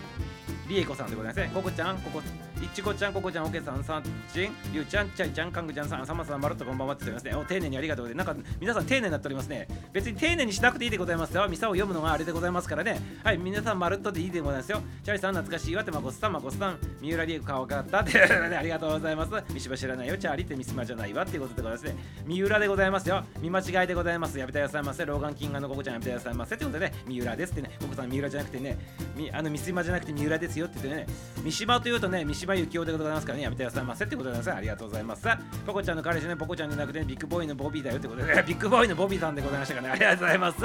[0.68, 1.52] 理恵子さんでございますね。
[1.54, 2.22] ここちゃん、ここ、
[2.64, 4.04] いちごちゃん、ここちゃん、おけさん、さん
[4.34, 7.42] ちん、りゅうちゃん、ちゃいちゃん、かんぐちゃんさん、さまさん、まるっとこんばんはって言ってますね。
[7.42, 8.28] お、丁寧にありがとうございます。
[8.28, 9.68] なんか、皆さん丁寧になっておりますね。
[9.92, 11.46] 別に丁寧にしなくていいでございますよ。
[11.50, 13.02] ミサを読むのがあれでございますからね。
[13.22, 14.82] はい、皆さん、まるっとでいいでございますよ。
[15.04, 19.32] チャーリさん、懐かしいわって、まこさん、まこさん、三浦りえこ顔があったって、ありがとうございます。
[19.52, 21.96] 三島知らないよ、チャーリーって三島じゃないわっていうことでございますね。
[22.26, 23.24] 三浦でございますよ。
[23.42, 24.40] 見間違いでございます。
[24.40, 25.06] やめてくださいませ。
[25.06, 26.56] 老眼金眼のここちゃんやめてくださいませ。
[26.56, 28.78] ってことでね、三浦ですってね、ここさん三浦じゃなくてね、
[29.16, 31.08] みあの三島じゃなくて三浦ですよって言ってね、
[31.44, 34.58] 三島というとね、三島由紀夫でございますからね、やめてくださいませってことでございます。
[34.58, 35.28] ありがとうございます。
[35.66, 40.58] ポコちゃんの彼氏ね、ポコちゃんじゃなくて、ビッグボーイのボビーだよってことで、ね、ビッグボーイのボビーさんでございましたからね、ありがとうございます。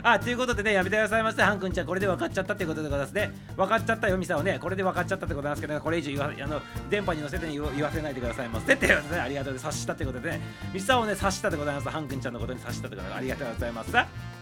[0.00, 1.42] あ、ということでね、やめてくださいませ。
[1.42, 3.32] ハン君ちゃん、これで分かっちゃったってことでございますね。
[3.56, 9.78] 分かっちゃったよ、ミサをね、これで分かっちゃったってことなんですけど、ね、これ以上言わあの電波に乗せて言わせないでくださいませってことで、ね、ありがとうございます。
[9.78, 10.40] 察したってことでね、
[10.72, 11.88] ミサをね、察したでございます。
[11.88, 14.37] ハン君ちゃんのことに察したってことで、ありがとうございます。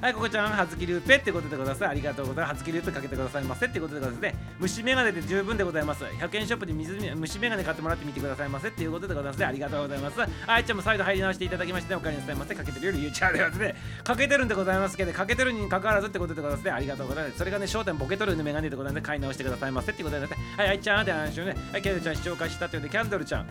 [0.00, 1.84] はい、ここちゃん、はずきルーペってことでございます。
[1.84, 2.54] ありがとうございます。
[2.54, 4.34] はずきルーペかけてくださいませってことでございますね。
[4.60, 6.04] 虫眼鏡で十分でございます。
[6.04, 9.46] 100円ショップで水虫眼鏡買ってもらってみてくださいませっていうことでございますね。
[9.46, 10.20] ありがとうございます。
[10.46, 12.54] あいちゃんも再度入り直していただきまして、おかえりなさいませ。
[12.54, 13.74] かけてるより言うちゃうでますね。
[14.04, 16.70] かけてるんでございますけど、かけてるにかかわらずってことでございますね。
[16.70, 17.38] ありがとうございます。
[17.38, 19.02] それがね、焦点ボケ取る眼鏡でございますね。
[19.02, 20.54] 買い直してくださいませってことでございますね。
[20.56, 21.56] はい、あいちゃんって話をね。
[21.72, 23.46] はい、キャンドルちゃん視聴開始したということで、キャンドルちゃん。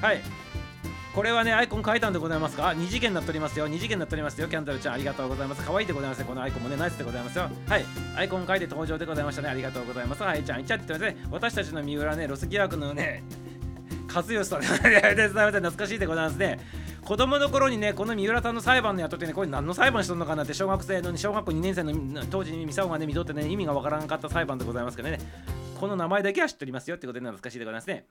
[0.00, 0.22] はい。
[1.20, 3.68] これはね、アイコン変えたんでございますか ?2 次元になっておりますよ。
[3.68, 4.48] 2次元になっておりますよ。
[4.48, 5.62] キャンドルちゃん、ありがとうございます。
[5.62, 6.24] 可愛いでございます。
[6.24, 7.50] このアイコンもね、ナイスでございますよ。
[7.68, 7.84] はい。
[8.16, 9.50] アイコン変えて登場でございましたね。
[9.50, 10.22] ありがとうございます。
[10.22, 11.28] はい、ちゃん、いっちゃって言ってますね。
[11.30, 13.22] 私たちの三浦ね、ロス疑惑のね、
[14.08, 16.58] 和義さん で、懐かしいでございますね。
[17.04, 25.18] 子供の頃にね、この三浦さんの裁判のやっとってね、これ何の裁判しとんのかなって、小学生の、小学校2年生の当時にミサオがね、見とってね、意味がわからなかった裁判でございますけどね、
[25.78, 28.06] この名前だけは知っておりますよってことで懐かしいでございますね。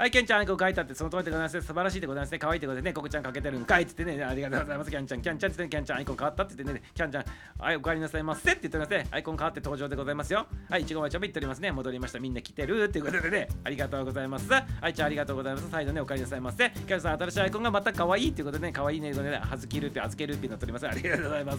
[0.00, 1.60] はい、ケンちゃん、こう書いてあって、その通りでございます。
[1.60, 2.38] 素晴らしいでございますね。
[2.38, 2.92] 可愛いでございますね。
[2.94, 4.90] ココちゃんかけてるんかいって言ってね、ありがとうございます。
[4.90, 7.24] キャンちゃん、キャンちゃんって言って、キャンちゃん、アイコン変わったって言ってね、キャンちゃん、
[7.58, 9.06] はい、お帰りなさいませって言ってますね。
[9.10, 10.46] アイコン変わって登場でございますよ。
[10.70, 11.70] はい、いちごまちゃんも言っておりますね。
[11.70, 12.18] 戻りました。
[12.18, 14.50] みんな来てるっていうことでね、ありがとうございます。
[14.50, 15.70] はい、ちゃん、ありがとうございます。
[15.70, 16.70] 再度ね、お帰りなさいませ。
[16.70, 20.88] キャンさん、新しいアイコンがまた可愛いっていうことでね、可愛いね、ね、はずきるって、預けるってなっております。
[20.88, 21.52] ありがとうございま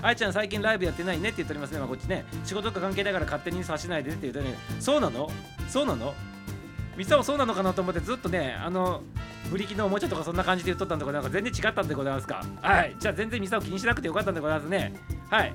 [0.00, 1.80] あいちゃん、最近ライブやってないねって言っておりますね。
[1.80, 5.28] まあ、こっちね、仕事と関係だから勝手にさしないでって言うとね、そうなの？
[5.68, 6.14] そうなの？
[6.96, 9.02] みさもそうなのかなと思ってずっとねあの
[9.50, 12.44] ブリキのおもちゃとかそんな感じで言っとったんでなんか全然違ったんでございますか。
[12.60, 12.96] はい。
[12.98, 14.94] じゃあ全然ミサを気にしなくてよかったんでございますね。
[15.28, 15.52] はい。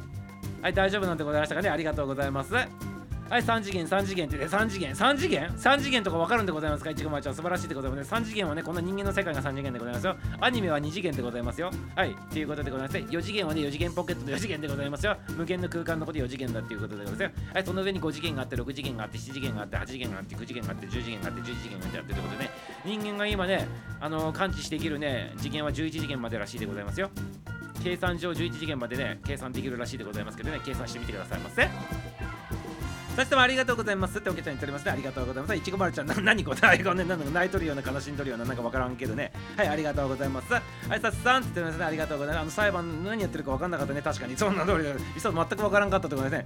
[0.62, 1.70] はい大丈夫なんでございましたかね。
[1.70, 2.54] ありがとうございます。
[3.30, 6.90] はい3次元3次元ってね3次元3次元 ?3 次元とか分かるんでございますか？
[6.90, 8.18] いちごまちゃん素晴らしいでございますね。
[8.18, 10.16] 3次元はねこの人間の世界が3次元でございますよ。
[10.42, 11.70] アニメは2次元でございますよ。
[11.96, 12.98] はいということでございます。
[12.98, 15.16] 4次元はね4次元ポケットの4次元でございますよ。
[15.38, 17.30] 無限の空間のこと4次元だっていうことでございますよ。
[17.54, 22.52] はいその上に5次元があって6次元があって7次元があって8次元があって9次元があって10次元があって11次元があってってということでね。
[22.84, 23.68] 人間が今ね
[24.02, 27.12] あの感知していけるね次元は11次元までらしいでございますよ。
[27.84, 31.70] 計算上11次元までね計算できるらしいでございますけどね計算してみてくださいませ。
[33.20, 34.92] そしてもありがとうございますっておけちゃん言っておりますね。
[34.92, 35.54] ありがとうございます。
[35.54, 39.34] いちごまるちゃんな何これ何これなんか泣いとるような悲しんどるようななんかわからんけどね。
[39.58, 40.54] はいありがとうございます。
[40.54, 40.62] は
[40.96, 41.84] いさつさんって言ってますね。
[41.84, 42.42] ありがとうございます。
[42.44, 44.02] あの裁判何やってるかわかんなかったね。
[44.02, 44.38] 確かに。
[44.38, 46.46] そんな通りで実は全くわからんかったってことですね。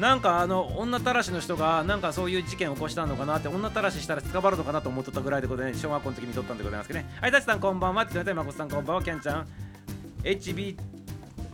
[0.00, 7.08] なんかあの女たらしの人がなんかそういう事件を起こしたのかなって女たらししたら捕まるのかなと思っとったぐらいでことで、ね、小学校の時に撮ったんでございますけどね。
[7.20, 8.02] はいダチさんこんばんは。
[8.02, 9.46] って言われてまこさんこんばんはキャンちゃん。
[10.24, 10.76] HB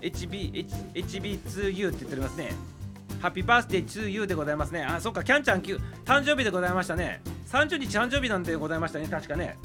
[0.01, 2.78] HB HB2U って言っておりますね。
[3.21, 5.79] ハッピーバースデー 2U でございますねあそっかキャンちゃん誕
[6.25, 9.57] 生日でございましたね30日誕生日なんでございましたね確かね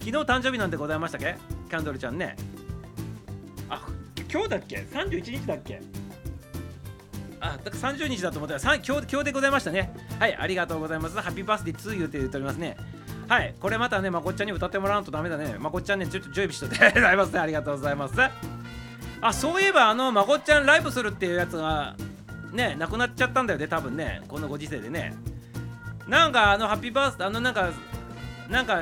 [0.00, 1.36] 昨日誕生日なんでございましたっけ？
[1.68, 2.36] キャンドルちゃんね
[3.68, 3.86] あ
[4.32, 5.80] 今日だっけ？31日だっけ？
[7.40, 9.92] あ、だから30日だと思ったら、今日今日でございましたね。
[10.18, 11.20] はい、ありがとうございます。
[11.20, 12.76] ハッピーバースデー2言うて言っておりますね。
[13.28, 15.56] はい、これまたね、まこっちゃんに歌ってもらわんとダメだね。
[15.58, 17.38] まこっちゃんね、ちょっとジョイビしとってございますね。
[17.40, 18.14] ありがとうございます。
[19.20, 21.94] あ、そういえば、あの、まこっちゃんライブするっていうやつが、
[22.56, 25.14] ね、なくなっちゃったんだよね、多分ね、このご時世でね。
[26.08, 27.70] なんか、あの、ハッピーバースデー、あの、なんか、
[28.48, 28.80] なんか、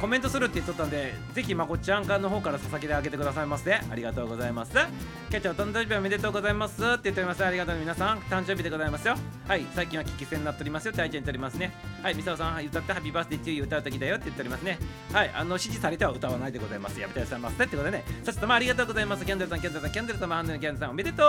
[0.00, 3.74] コメントするって言っとったんで、ぜひまこちゃんかの方からささげてあげてくださいませ。
[3.74, 4.72] ありがとうございます。
[4.72, 7.44] キャッチャーお誕生日おめでとうございますって言っております。
[7.44, 9.14] ありがとう皆さん、誕生日でございますよ。
[9.46, 11.72] はい、最近は危機戦になっておりますよって愛ちゃん言っておりますね。
[12.02, 14.78] はい、みさおさん、は、歌ってハッピーバースデー2歌う時だよって言っておりますね。
[15.12, 16.98] はい、あの、指示されては歌わないでございます。
[16.98, 18.04] やめてくださいませってことでね。
[18.24, 19.26] さっとまありがとうございます。
[19.26, 21.22] キャンドルさん、キャンドルさん、キャンドルさん、ハンドルキャンドルさん、おめでと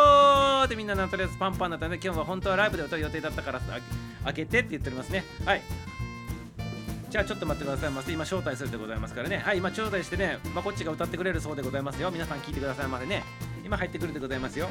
[0.64, 3.62] うってみんなのとりあえずパンパンだったので、今日は本当はライブで歌う予定だったから
[4.24, 5.26] 開けてって言っておりますね。
[5.46, 5.91] はい。
[7.12, 8.14] じゃあちょっと待ってくださいませ。
[8.14, 9.40] 今招待するでございますからね。
[9.40, 12.10] はい、今招待してね、まあ、こっちが歌ってくれるそうでございますよ。
[12.10, 13.26] 皆さん聞いてくださいませね。
[13.66, 14.70] 今入ってくるでございますよ。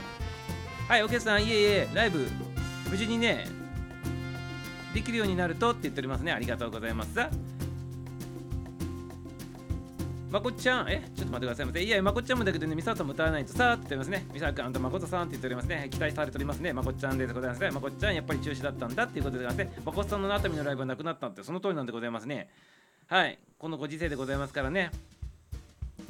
[0.88, 2.26] はい、お客さん、いえいえ、ライブ、
[2.88, 3.46] 無事にね、
[4.94, 6.32] できるようになるとって言っておりますね。
[6.32, 7.10] ありがとうございます。
[10.30, 11.82] まこっちゃん、え、ちょっと待ってくださいませ。
[11.82, 14.26] いや、まこちゃんもだけどね、みささんも歌わないとさって言っておりますね。
[14.32, 15.88] みさくんとまことさんって言っておりますね。
[15.90, 16.72] 期待されておりますね。
[16.72, 17.70] まこちゃんでございますね。
[17.72, 19.82] まこちゃん、やっぱり中止だったんだっていうことでございますね。
[19.84, 22.48] まこさんの熱海のライブはなくなったって、その通りなんでございますね。
[23.08, 24.92] はい、このご時世でございますからね。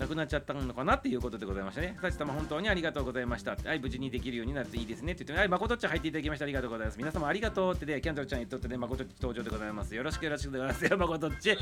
[0.01, 1.95] なくなっちゃったのかなっていうことでございましたね。
[2.01, 3.55] さち様本当にありがとうございました。
[3.63, 6.47] はい、無事にできるようになっていいですねって言って、はい、誠っちゃん入っていただきました。
[6.47, 6.97] ありがとうございます。
[6.97, 9.95] 皆様ありがとうってね、キャンドルちゃん言っとってね、誠っち登場でございます。
[9.95, 11.51] よろしくよろしくお願いしますよ、誠っち。
[11.51, 11.61] よろ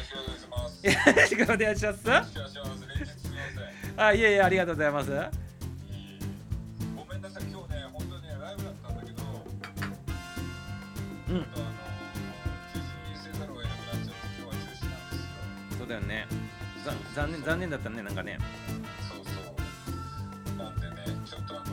[1.26, 2.10] しくお願いします。
[3.96, 5.10] あ、いえいえ、ありがとうございます。
[5.10, 5.16] ご
[7.12, 9.22] めんなさい、今日ね、本当にライブだったんだけど、
[11.30, 11.46] うん。
[15.76, 16.37] そうだよね。
[17.14, 18.38] 残念残念だったねなんかね。
[19.08, 20.58] そうそう。
[20.58, 21.64] なんでねちょっとあの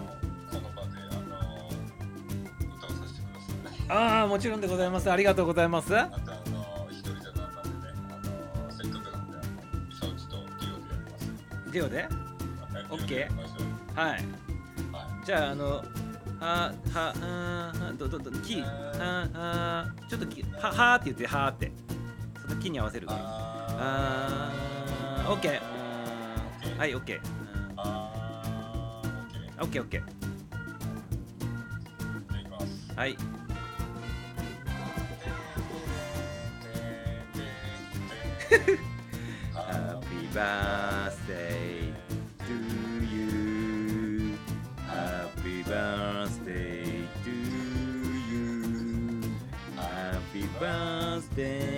[0.52, 1.70] この場であの
[2.78, 5.12] 歌をさせてくださいああもちろんでございます。
[5.12, 5.96] ありがとうございます。
[5.98, 8.14] あとあの一人じゃなんなんでねあ
[8.68, 9.46] のせっかくなんであの
[9.88, 11.24] ミサオチとデュオでやります。
[11.72, 12.08] デュオで？
[12.90, 14.00] オッケー。
[14.00, 14.24] はい、はい、
[15.26, 15.84] じゃああの
[16.40, 18.64] はははどどどキー。
[18.64, 21.72] ははちょっとキははって言ってはって。
[22.48, 23.16] そのキーに合わせるあ
[23.72, 24.52] あ
[25.28, 27.20] オッケーはいオッケー
[29.60, 30.04] オッケーオッケー
[32.96, 33.18] はい
[39.54, 41.94] Happy birthday
[42.48, 42.58] to
[43.12, 44.38] you
[44.88, 47.32] Happy birthday to
[48.30, 49.22] you
[49.76, 51.75] Happy birthday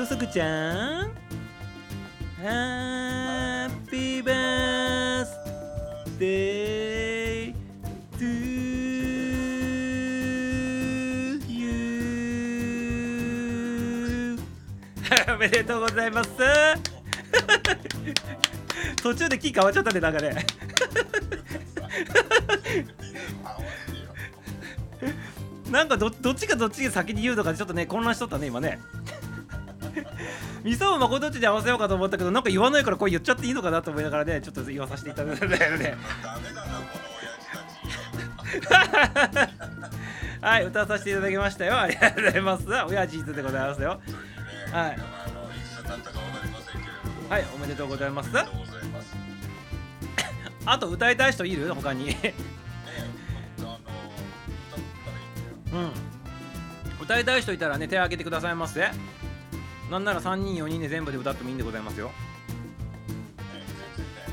[0.00, 1.12] ろうそくちゃん。
[2.42, 5.38] ハッピーバース
[6.18, 7.52] デー
[8.12, 16.30] トゥーユーおめでとうございます。
[19.02, 20.46] 途中でキー変わっちゃったねなんかね。
[25.70, 28.78] なんかどどっちがどっちが先に言うのかちょっとね混乱しとったね今ね。
[30.62, 35.46] ミサオ誠っちで合わせようかと思ったけどなんか言わないからこれ言っちゃっていいのかなと思いながらねちょっと言わさせていただいた。
[35.46, 35.96] んだよね
[40.40, 41.78] はい歌わさせていただきましたよ。
[41.78, 42.64] ありがとうございます。
[42.88, 44.00] 親父でございますよ。
[44.72, 44.98] はい。
[47.28, 48.30] はいおめでとうございます。
[50.66, 51.72] あと歌いたい人いる？
[51.74, 52.16] 他に。
[55.72, 55.92] うん。
[57.00, 58.88] 歌いたい人いたらね手を挙げてくださいませ
[59.90, 62.12] なんなら3人4人で全部で歌ってもいいんでございますよ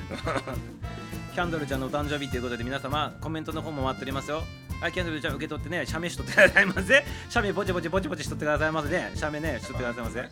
[1.33, 4.43] キャンドルちゃんのお誕生日ということで皆様コメントの方も待っておりますよ
[4.79, 7.03] はい、キャンドルちゃん受け取ってね、写メしとってくださいませ。
[7.29, 9.11] 写メぼちぼちぼちぼちしとってくださいませね。
[9.15, 10.19] 写メね、しとってくださいませ。
[10.19, 10.23] う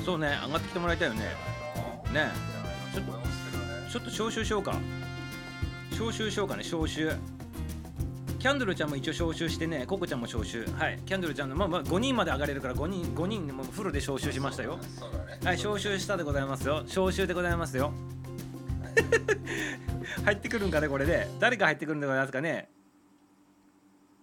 [0.00, 0.04] ん。
[0.04, 1.20] そうね、上がってきてもらいたいよね。
[1.20, 1.30] ね
[2.12, 2.30] じゃないな
[3.84, 4.74] とちょっと招集しようか
[5.92, 7.12] 招集しようかね招集
[8.38, 10.64] キャンドルちゃんも一応招集してねココちゃんも招集。
[10.64, 10.98] はい。
[11.04, 14.78] キャンドルちゃんのまあまあ5人まで上がれるから5人5人もフルで招集しましたよ。
[14.98, 15.40] そうだね。
[15.44, 16.84] はい招集したでございますよ。
[16.86, 17.92] 招集でございますよ。
[20.24, 21.26] 入ってくるんかねこれで。
[21.40, 22.68] 誰が入ってくるんでございますかね。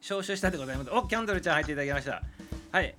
[0.01, 0.91] 招集したでございます。
[0.91, 2.21] おキャンドルちゃん入っていただきました。
[2.71, 2.95] はい。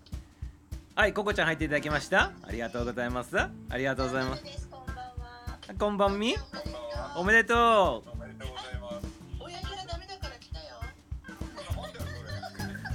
[0.95, 2.33] はいココちゃん入っていただきました。
[2.43, 3.39] ありがとうございます。
[3.39, 4.43] ありがとうございます。
[4.43, 4.69] す。
[4.69, 5.59] こんばんは。
[5.79, 6.35] こんばんみ。
[6.35, 7.19] こんばんは。
[7.21, 8.76] おめでとう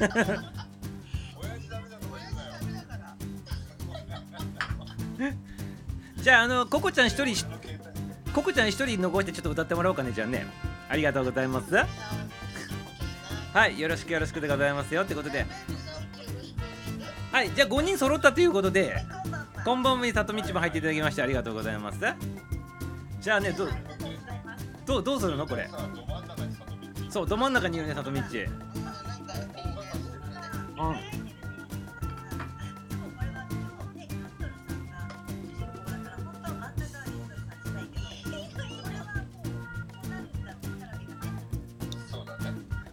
[6.22, 7.46] じゃああのココちゃん一人
[8.34, 10.46] ココちゃん一人残してちょっと歌ってもらおうかねじゃあね。
[10.90, 11.74] ありがとうございます。
[13.54, 15.46] はいよろしくよろしくでございますよってことで。
[17.32, 19.04] はいじゃあ5人揃ったということで
[19.64, 22.00] こんばんは里道も入っていただきましてありがとうございます。
[23.20, 23.70] じゃあねどう
[24.86, 25.70] どうどうするのこれ？
[27.10, 28.22] そうど真ん中にいるね里道
[30.82, 31.22] うん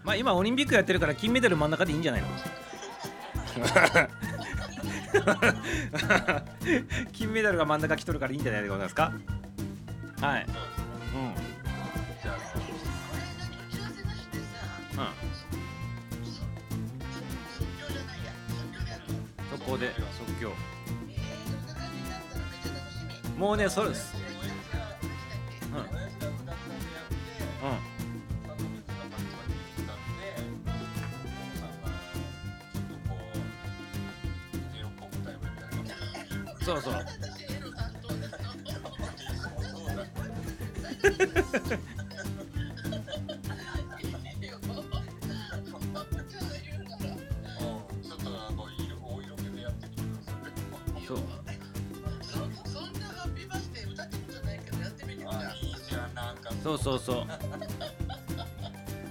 [0.09, 1.95] まあ今オリンピックやってるから金メダル真ん中でい。
[1.95, 1.99] い。
[1.99, 2.23] んじゃない。
[2.23, 2.29] の
[7.13, 8.37] 金メダルが真ん中来とるからい。
[8.37, 8.39] い。
[8.39, 8.63] んじゃない。
[8.63, 8.83] でござい。
[8.85, 9.13] ますか
[10.23, 10.47] はい。
[23.39, 23.91] もうねそれ
[56.89, 57.27] そうそう。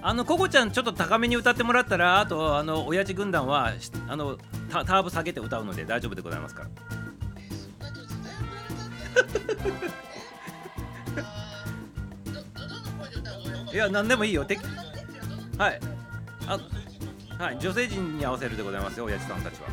[0.00, 4.38] あのココちゃんちょっと高めに歌ってもらったらあとあの親父軍団はしあの
[4.70, 6.68] タターブ下げて歌うので大丈夫でございますから。
[13.72, 14.44] いや何でもいいよ。
[14.44, 14.58] て
[15.58, 15.80] はい。
[16.46, 16.58] あ
[17.42, 17.58] はい。
[17.60, 19.68] 女性陣に合わせるでございますよ親父さんたちは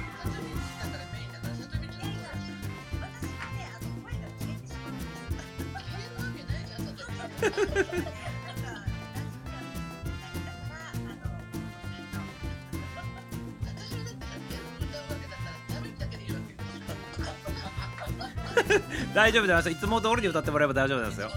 [19.14, 21.30] 大丈夫ですいつも通りで歌ってもらえば大丈夫ですよ。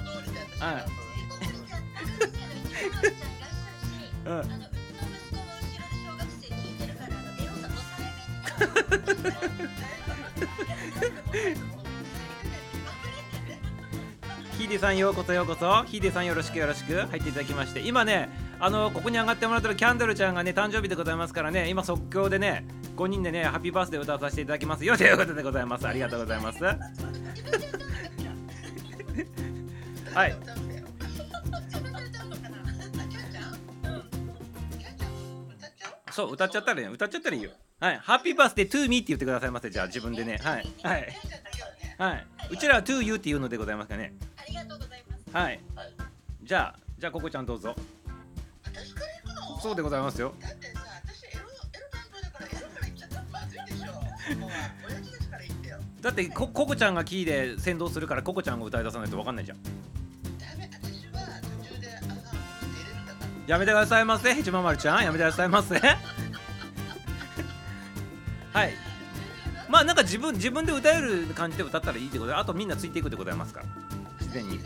[0.58, 0.84] はい。
[4.28, 4.42] うん。
[14.68, 15.82] ヒデさんようこそようこそ。
[15.84, 16.92] ヒデさんよろしくよろしく。
[16.94, 17.80] 入っていただきまして。
[17.80, 18.28] 今ね
[18.60, 21.70] あのここに上がってもらってるキャンドルちゃんがね誕生日でございますからね。
[21.70, 24.84] 今即興でね5人でねハッピーバースデー歌わさせていただきます。
[24.84, 25.88] よということでございます。
[25.88, 26.62] ありがとうございます。
[26.62, 26.76] は
[30.26, 30.36] い。
[36.12, 36.92] そう歌っちゃったらいいよ。
[36.92, 37.52] 歌っちゃったらいいよ。
[37.80, 37.98] はい。
[38.02, 39.70] ハッピーバースデートゥーミーって言ってくださいませ。
[39.70, 40.38] じゃあ自分でね。
[40.42, 40.66] はい。
[40.82, 41.08] はい。
[41.96, 42.26] はい。
[42.50, 44.12] うちらはトゥーユーって言うのでございますかね
[45.38, 45.60] はい。
[45.76, 45.92] はい。
[46.42, 47.76] じゃあじゃあココちゃんどうぞ。
[48.64, 49.60] 私から行くの？
[49.60, 50.34] そうでございますよ。
[50.40, 53.92] だってさ、私エロエロ担当だからエロから言っちゃったらまずいでしょ。
[54.40, 54.50] もう
[54.88, 55.78] 親父たちから言ってよ。
[56.00, 59.58] だってコココちゃんがキーで先導するからココちゃんが歌い出さないと分かんないじゃん。
[63.46, 65.04] やめてくださいませヘチママルちゃん。
[65.04, 65.78] やめてくださいませ。
[68.52, 68.72] はい。
[69.68, 73.66] まあなんか自分自分で歌える感じで歌ったらいいってことであとみんなついていくでございますから。
[74.20, 74.58] 自然に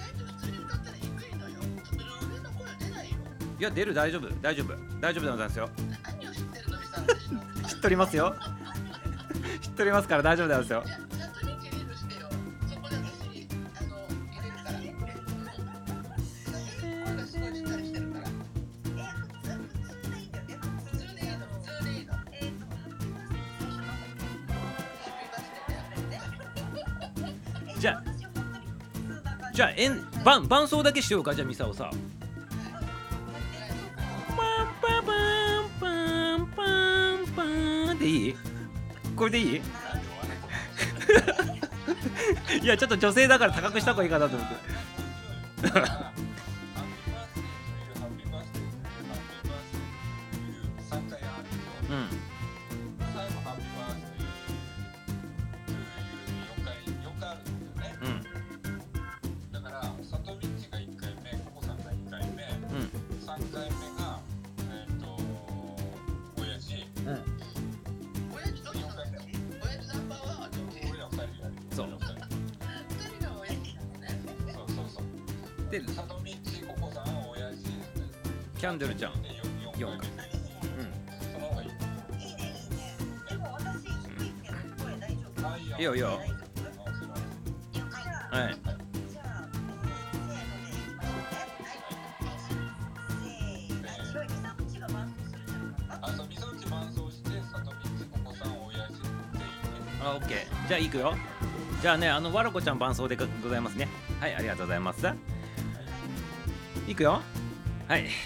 [3.63, 3.69] いよ。
[3.69, 5.71] や出る大丈夫大丈夫大丈夫でございますよ
[6.03, 7.41] 何を知ってるのにさ、私の。
[7.69, 8.35] 知っとりますよ
[9.61, 12.29] 知っとりますから大丈夫でございますよちゃんとリリードしてよ。
[12.69, 13.29] そこで私、
[13.79, 13.97] あの、
[14.33, 14.79] 入れるから。
[16.81, 18.27] 声がすごいしっかりしてるから。
[18.27, 20.59] え、普通、普通でいいんだよね。
[20.91, 22.13] 普通でいいの、普通でいいの。
[22.33, 22.53] えっ
[27.75, 28.03] と、じゃあ
[29.53, 31.91] じゃあえん伴伴奏だけしようかじゃあミサオさ
[38.03, 38.37] でいい？
[39.17, 39.61] これでいい？
[42.63, 44.55] いやちょっと女性だから高くした方がいいかなと思って。
[96.95, 98.67] 奏してサトミッチココさん。
[98.67, 99.07] 親父って
[99.39, 99.47] いいね
[100.03, 100.69] あオッケー。
[100.69, 101.15] じゃあいくよ。
[101.81, 103.89] じゃあねあのわらこちゃん伴奏でごございますね。
[104.21, 105.07] はいありがとうございます。
[106.87, 107.23] いくよ
[107.93, 108.09] はい。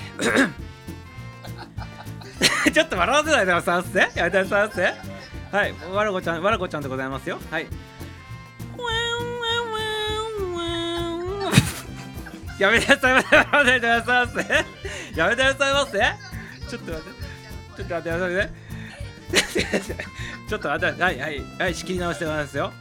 [2.72, 4.94] ちょっと笑わせないでくださいませやめてくださいませ
[5.56, 5.74] はい。
[5.92, 7.40] わらこちゃんわらこちゃんでございますよ。
[7.50, 7.66] はい。
[12.60, 14.38] やめてくださいませやめてくださいませ
[15.16, 15.98] やめてさいませ
[16.70, 17.16] ちょっと待って。
[17.76, 18.50] ちょっと待ってくださいね。
[20.48, 21.74] ちょっと待ってはいはいはい。
[21.74, 22.72] 仕切り直してますよ。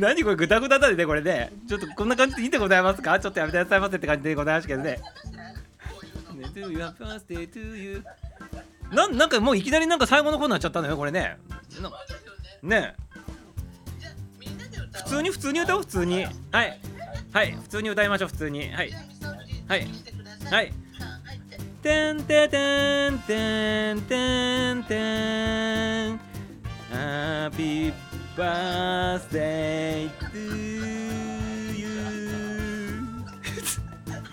[0.00, 1.52] 何これグダグダだねこれね。
[1.68, 3.20] ちょっとこんな感じでいいでございますか？
[3.20, 4.92] ちょっとやめてくださいませって感じでございますけどね。
[4.92, 5.00] ね
[6.54, 8.02] To your birthday to you
[8.90, 11.36] ななんかもういきなりなんか最後の方になっちゃったのよこれね。
[12.62, 12.94] ね
[14.92, 16.24] 普通に普通に歌おう普通に。
[16.24, 16.80] はい。
[17.32, 17.52] はい。
[17.52, 18.70] 普通に歌いましょう普通に。
[18.72, 18.90] はい。
[19.68, 19.86] はい。
[20.50, 20.72] はい。
[21.82, 26.20] てんててんてんてんてん。
[26.92, 27.92] Happy
[28.36, 30.38] birthday to
[31.76, 31.88] you.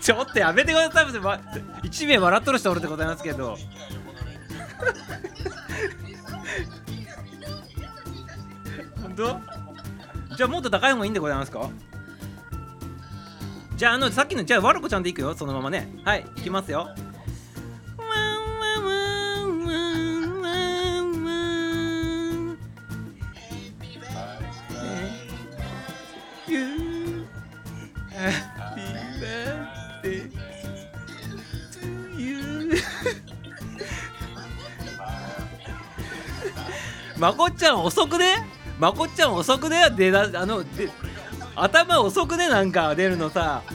[0.00, 1.06] ちょっとやめてください。
[1.06, 1.40] ませ、ま、
[1.82, 3.56] 一名笑っとる人おるでございますけど。
[9.02, 9.40] 本当？
[10.36, 11.68] じゃあもっと高い方がいいんでございますか？
[13.76, 15.34] じゃああのさっきのじゃあわらこちゃんでいくよ。
[15.34, 15.88] そのままね。
[16.04, 16.88] はいいきますよ。
[37.18, 38.46] まこっちゃん遅くね？
[38.78, 39.90] まこっちゃん遅くね？
[39.96, 40.88] 出だあので
[41.56, 42.48] 頭遅くね？
[42.48, 43.62] なんか出るのさ。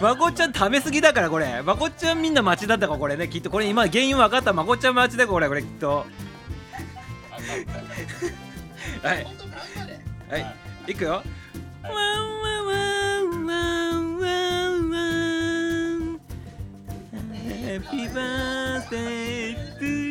[0.00, 1.62] まこっちゃんためすぎだからこれ。
[1.62, 3.28] まこっちゃんみんな待ちだったかこれね。
[3.28, 3.50] きっと。
[3.50, 4.52] これ今原因分かった。
[4.52, 6.04] まこっちゃん待ちだこれこれきっと。
[9.02, 9.26] はい。
[10.28, 10.54] はい。
[10.88, 10.94] い。
[10.94, 11.22] くよ。
[11.82, 12.74] ワンワンワ
[13.20, 13.62] ンワ
[13.94, 14.26] ンワ
[14.68, 14.98] ンワ
[16.14, 16.20] ン。
[17.64, 20.05] Happy birthday to you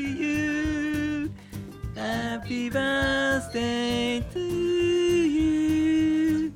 [1.95, 6.53] Happy birthday to you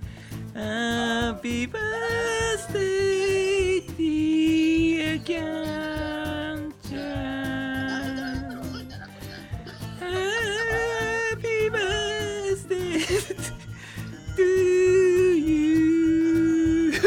[0.54, 7.00] Happy birthday dear キャンちゃん
[10.00, 13.04] Happy birthday
[14.36, 14.42] to
[15.36, 16.92] you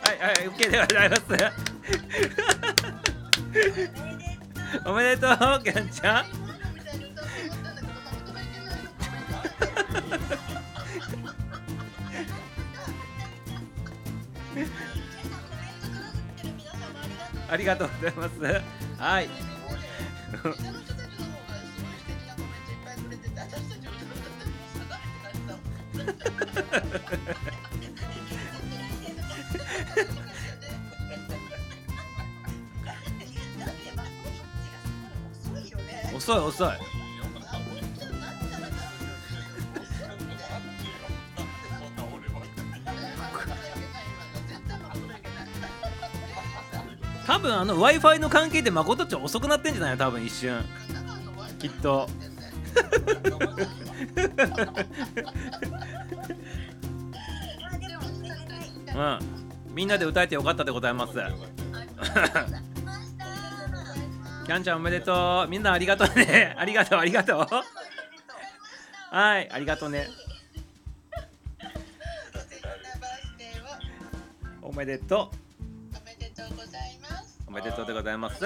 [0.00, 1.22] はいはい OK でございます
[4.85, 5.29] おめでとう
[5.63, 6.25] キャンちゃん。
[17.49, 18.41] ありがとうございます。
[18.99, 19.29] はい
[36.27, 36.69] 遅い遅い。
[47.25, 49.91] 多分あの w i f i の関係で誠っちゃん遅くなってんじゃない？
[49.91, 50.65] の多分一瞬。
[51.59, 52.09] きっと。
[58.95, 59.19] うん。
[59.73, 61.13] みんなで歌えてよかったでございます。
[64.47, 65.49] キャンちゃんおめでとう。
[65.49, 66.55] みんなありがとうね。
[66.57, 67.47] ありがとうありがとう。
[69.13, 69.51] はい。
[69.51, 70.07] ありがとうね。
[74.61, 75.33] おめでと
[75.97, 76.55] おめでとう。
[76.55, 77.39] ございます。
[77.45, 78.41] うおめでとうでございます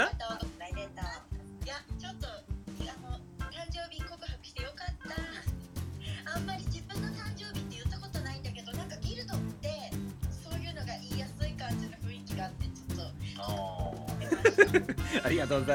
[15.51, 15.65] 誠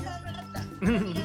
[0.00, 0.60] んがあった。
[0.80, 1.18] うんと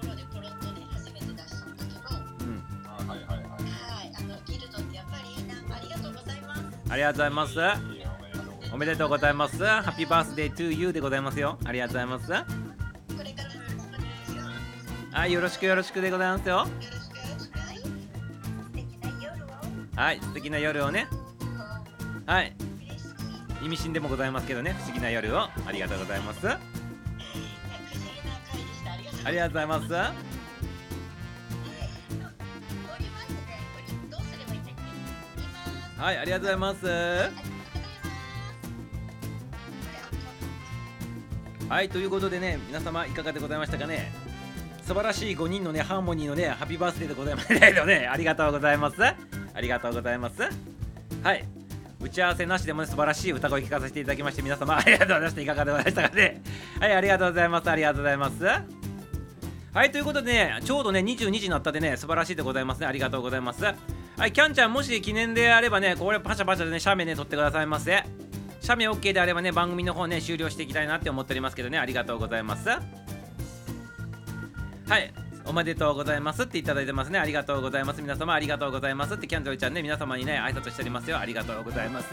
[0.00, 5.76] ころでポロッとね初めて出したんだけど、はうんはいはいはいい、あのギルドってやっぱりいいな。
[5.76, 6.62] ありがとうございます。
[6.90, 7.97] ありがとうございます
[8.78, 12.34] おめでとうございますハッピーバースデートゥーユーでございますよありがとうございますこ
[13.24, 13.42] れか
[15.12, 15.18] ら。
[15.18, 16.64] はいよろしくよろしくでございますよ。
[19.96, 20.20] はい。
[20.20, 20.92] 素敵な夜を。
[20.92, 21.08] ね
[22.24, 22.54] はい。
[23.64, 26.60] 意味深でもございますけどね不思議な夜をありがとうございますあ
[29.28, 29.64] りがとうござ？
[29.64, 29.92] います。
[29.92, 30.12] は
[36.12, 37.47] いありがとうございます
[41.68, 44.10] はいということでね皆様いかがでございましたかね？
[44.82, 48.08] 素晴らしい5人のねハーモニーのねハッピーバースデーでございますけどね。
[48.10, 48.96] ありがとうございます。
[49.02, 49.14] あ
[49.60, 50.42] りがとうございます。
[51.22, 51.44] はい。
[52.00, 55.40] 打ち合わせなしでもね素晴らしい歌声聞かせていただきまして皆様ありがとうございました。
[55.42, 56.42] いかがでございましたかね？
[56.80, 57.70] はいありがとうございます。
[57.70, 58.44] ありがとうございます。
[59.74, 62.86] はいということでねちょうどね22時になったでね素晴らしいでございますね。
[62.86, 63.62] ありがとうございます。
[63.62, 68.02] はいキャンちゃんもし記念であればねこれパシャパシャでね写メね撮ってくださいませ。
[68.60, 71.78] 写メ OK であればね番組の方ね終了していきたいなって思っておりますけどね。
[71.78, 72.68] ありがとうございます。
[72.68, 72.78] は
[74.98, 75.12] い。
[75.44, 77.18] おめでとうございますっていただいてますね。
[77.18, 78.02] ありがとうございます。
[78.02, 81.18] 皆様ありがとうございますってキャンドルちゃんね皆様にね挨拶しておりますよ。
[81.18, 82.08] ありがとうございます。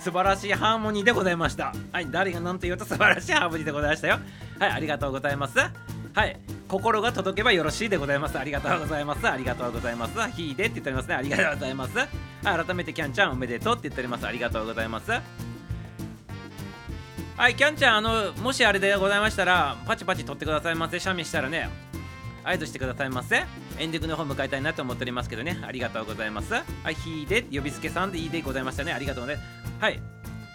[0.00, 1.72] 素晴らしいハーモニーでございました。
[1.92, 4.08] はい誰が何と言うと素晴らしいハーモニーでございました。
[4.08, 4.18] よ
[4.58, 4.70] はい。
[4.72, 5.58] ありがとうございます。
[5.58, 6.38] はい。
[6.68, 8.38] 心が届けばよろしいでございます。
[8.38, 9.26] ありがとうございます。
[9.26, 10.30] ありがとうございます。
[10.32, 11.14] ひいでって言っておりますね。
[11.14, 11.94] ありがとうございます。
[12.42, 14.26] 改めてキャンちゃんおめでとうって言っております。
[14.26, 15.53] ありがとうございます。
[17.36, 21.00] はい、キャンちゃん、あの、もしあれでございましたら、パチパチ取ってくださいませ。
[21.00, 21.68] 写メしたらね、
[22.44, 23.44] 合図してくださいませ。
[23.76, 26.54] エンディングの方迎えたいなと思っておりますけどね、ありがとうございます。
[26.54, 28.92] はい、ひーで、呼びつけさんでいいでございましたね。
[28.92, 29.38] ありがとうね。
[29.80, 30.00] はい、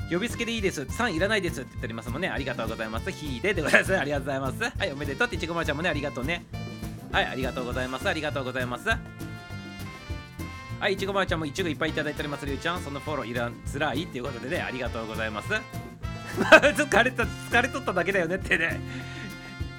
[0.09, 0.85] 呼びつけでいいです。
[0.85, 2.29] さんいらないですって言っておりますもんね。
[2.29, 3.11] ありがとうございます。
[3.11, 3.97] ひーででございます。
[3.97, 4.63] ありがとうございます。
[4.79, 6.45] はい、おめでとうっていちごまちゃんもね、ありがとうね。
[7.11, 8.07] はい、ありがとうございます。
[8.07, 8.87] ありがとうございます。
[10.79, 12.45] はい、いちごまちゃんもいちごいっぱいいただいております。
[12.45, 15.49] りゅうちゃん、そのフォローいらんづらいっていうことでね、ありがとうございます。
[16.39, 18.79] 疲れた疲れとっただけだよねってね。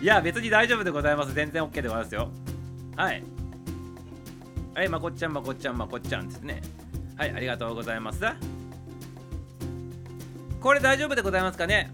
[0.01, 1.35] いや別に大丈夫でございます。
[1.35, 2.31] 全然 OK でございますよ。
[2.97, 3.23] はい。
[4.75, 6.63] はいまこっちゃんまこっちゃんまこっちゃんですね。
[7.17, 8.21] はいありがとうございます。
[10.61, 11.91] これ大丈夫でございますかね？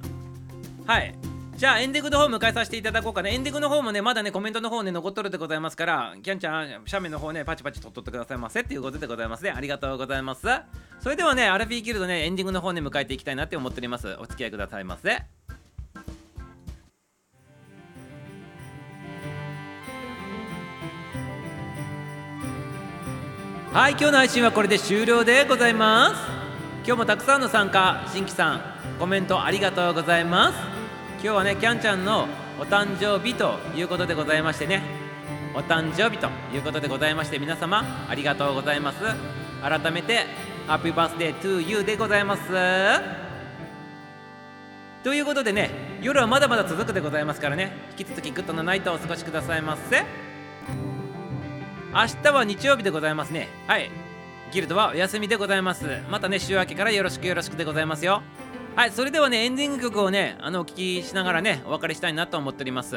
[0.86, 1.14] はい。
[1.56, 3.32] じゃあエンディングの方迎えさせていただこうかね。
[3.32, 8.60] エンディングの方もねまだねコメントの方ね残っとるでございますからキャンちゃん写メの方ねパチパチ取っとってくださいませ。
[8.60, 9.54] っていうことでございますね。
[9.56, 10.46] ありがとうございます。
[11.00, 14.06] それではねアラフィーギルドねエンディングの方ね迎えていきたいなって思っております。
[14.20, 15.22] お付き合いくださいませ。
[23.72, 26.20] はい今日の配信はこれで終了でございます。
[26.84, 28.60] 今日もたくさんの参加新規さん
[28.98, 30.75] コメントありがとうございます。
[31.16, 32.28] 今日はねキャンちゃんの
[32.60, 34.82] お誕生日ということでございましてね。
[35.54, 38.98] お誕生日ということでございまして皆様ありがとうございます。
[39.62, 40.26] 改めて
[40.66, 42.42] Happy Birthday to You でございます。
[45.02, 45.70] ということでね
[46.02, 47.72] 夜はまだまだ続くでございますからね。
[47.98, 50.04] 引き続き Good な Night をお過ごしくださいませ。
[51.92, 53.48] 明日は日曜日でございますね。
[53.66, 53.90] はい。
[54.52, 55.86] ギルドはお休みでございます。
[56.10, 58.22] またね週明けからよろしくよろしくでございますよ。
[58.76, 62.96] はいそれではねエンディング曲をねあのお聴きしながらねお別れしたいなと思っております。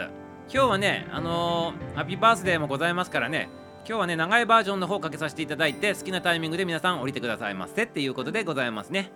[0.52, 3.48] 今日はねあのーハッピーバースデーもございますからね
[3.88, 9.14] 今日はね長いバージョンの方をかけさせていただいて好きなタイミングで皆さん降りてくださいませっていうことでございますね。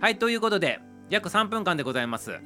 [0.00, 0.78] はいということで
[1.10, 2.38] 約3分間でございます。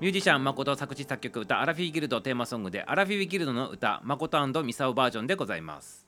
[0.00, 6.07] ミュージシャン誠作詞作曲歌アラフィーギルドテーマソングでアラフィーギルドの歌誠ミサオバージョンでございます。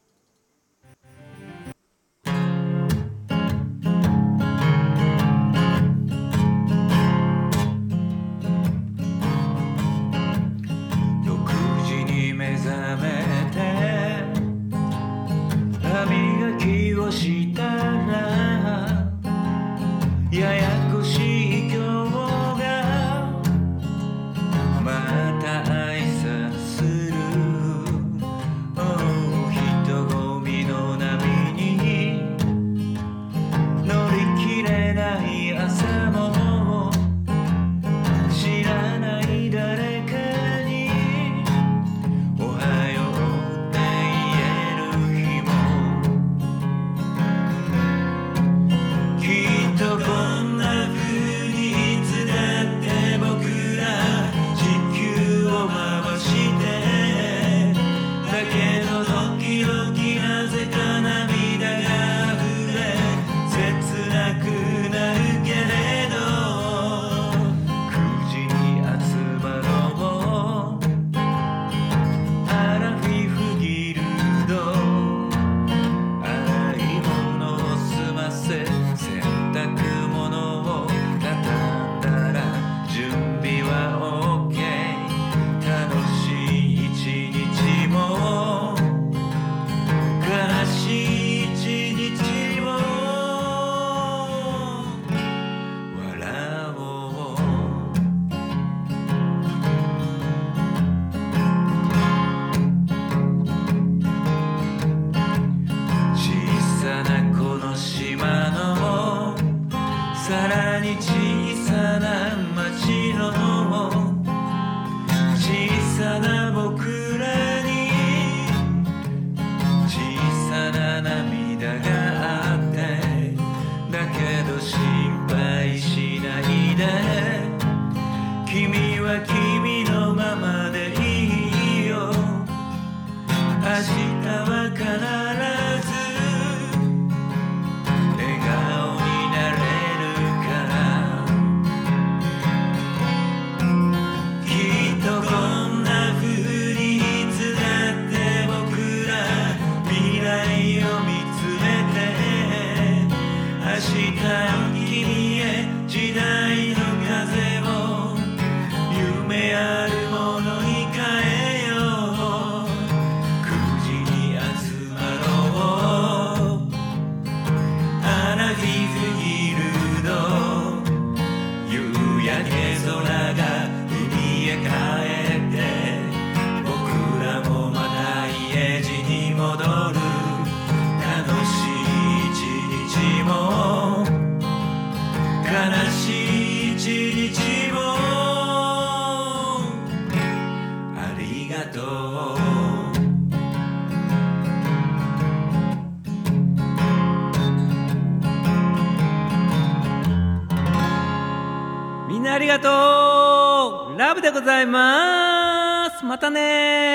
[206.20, 206.89] またね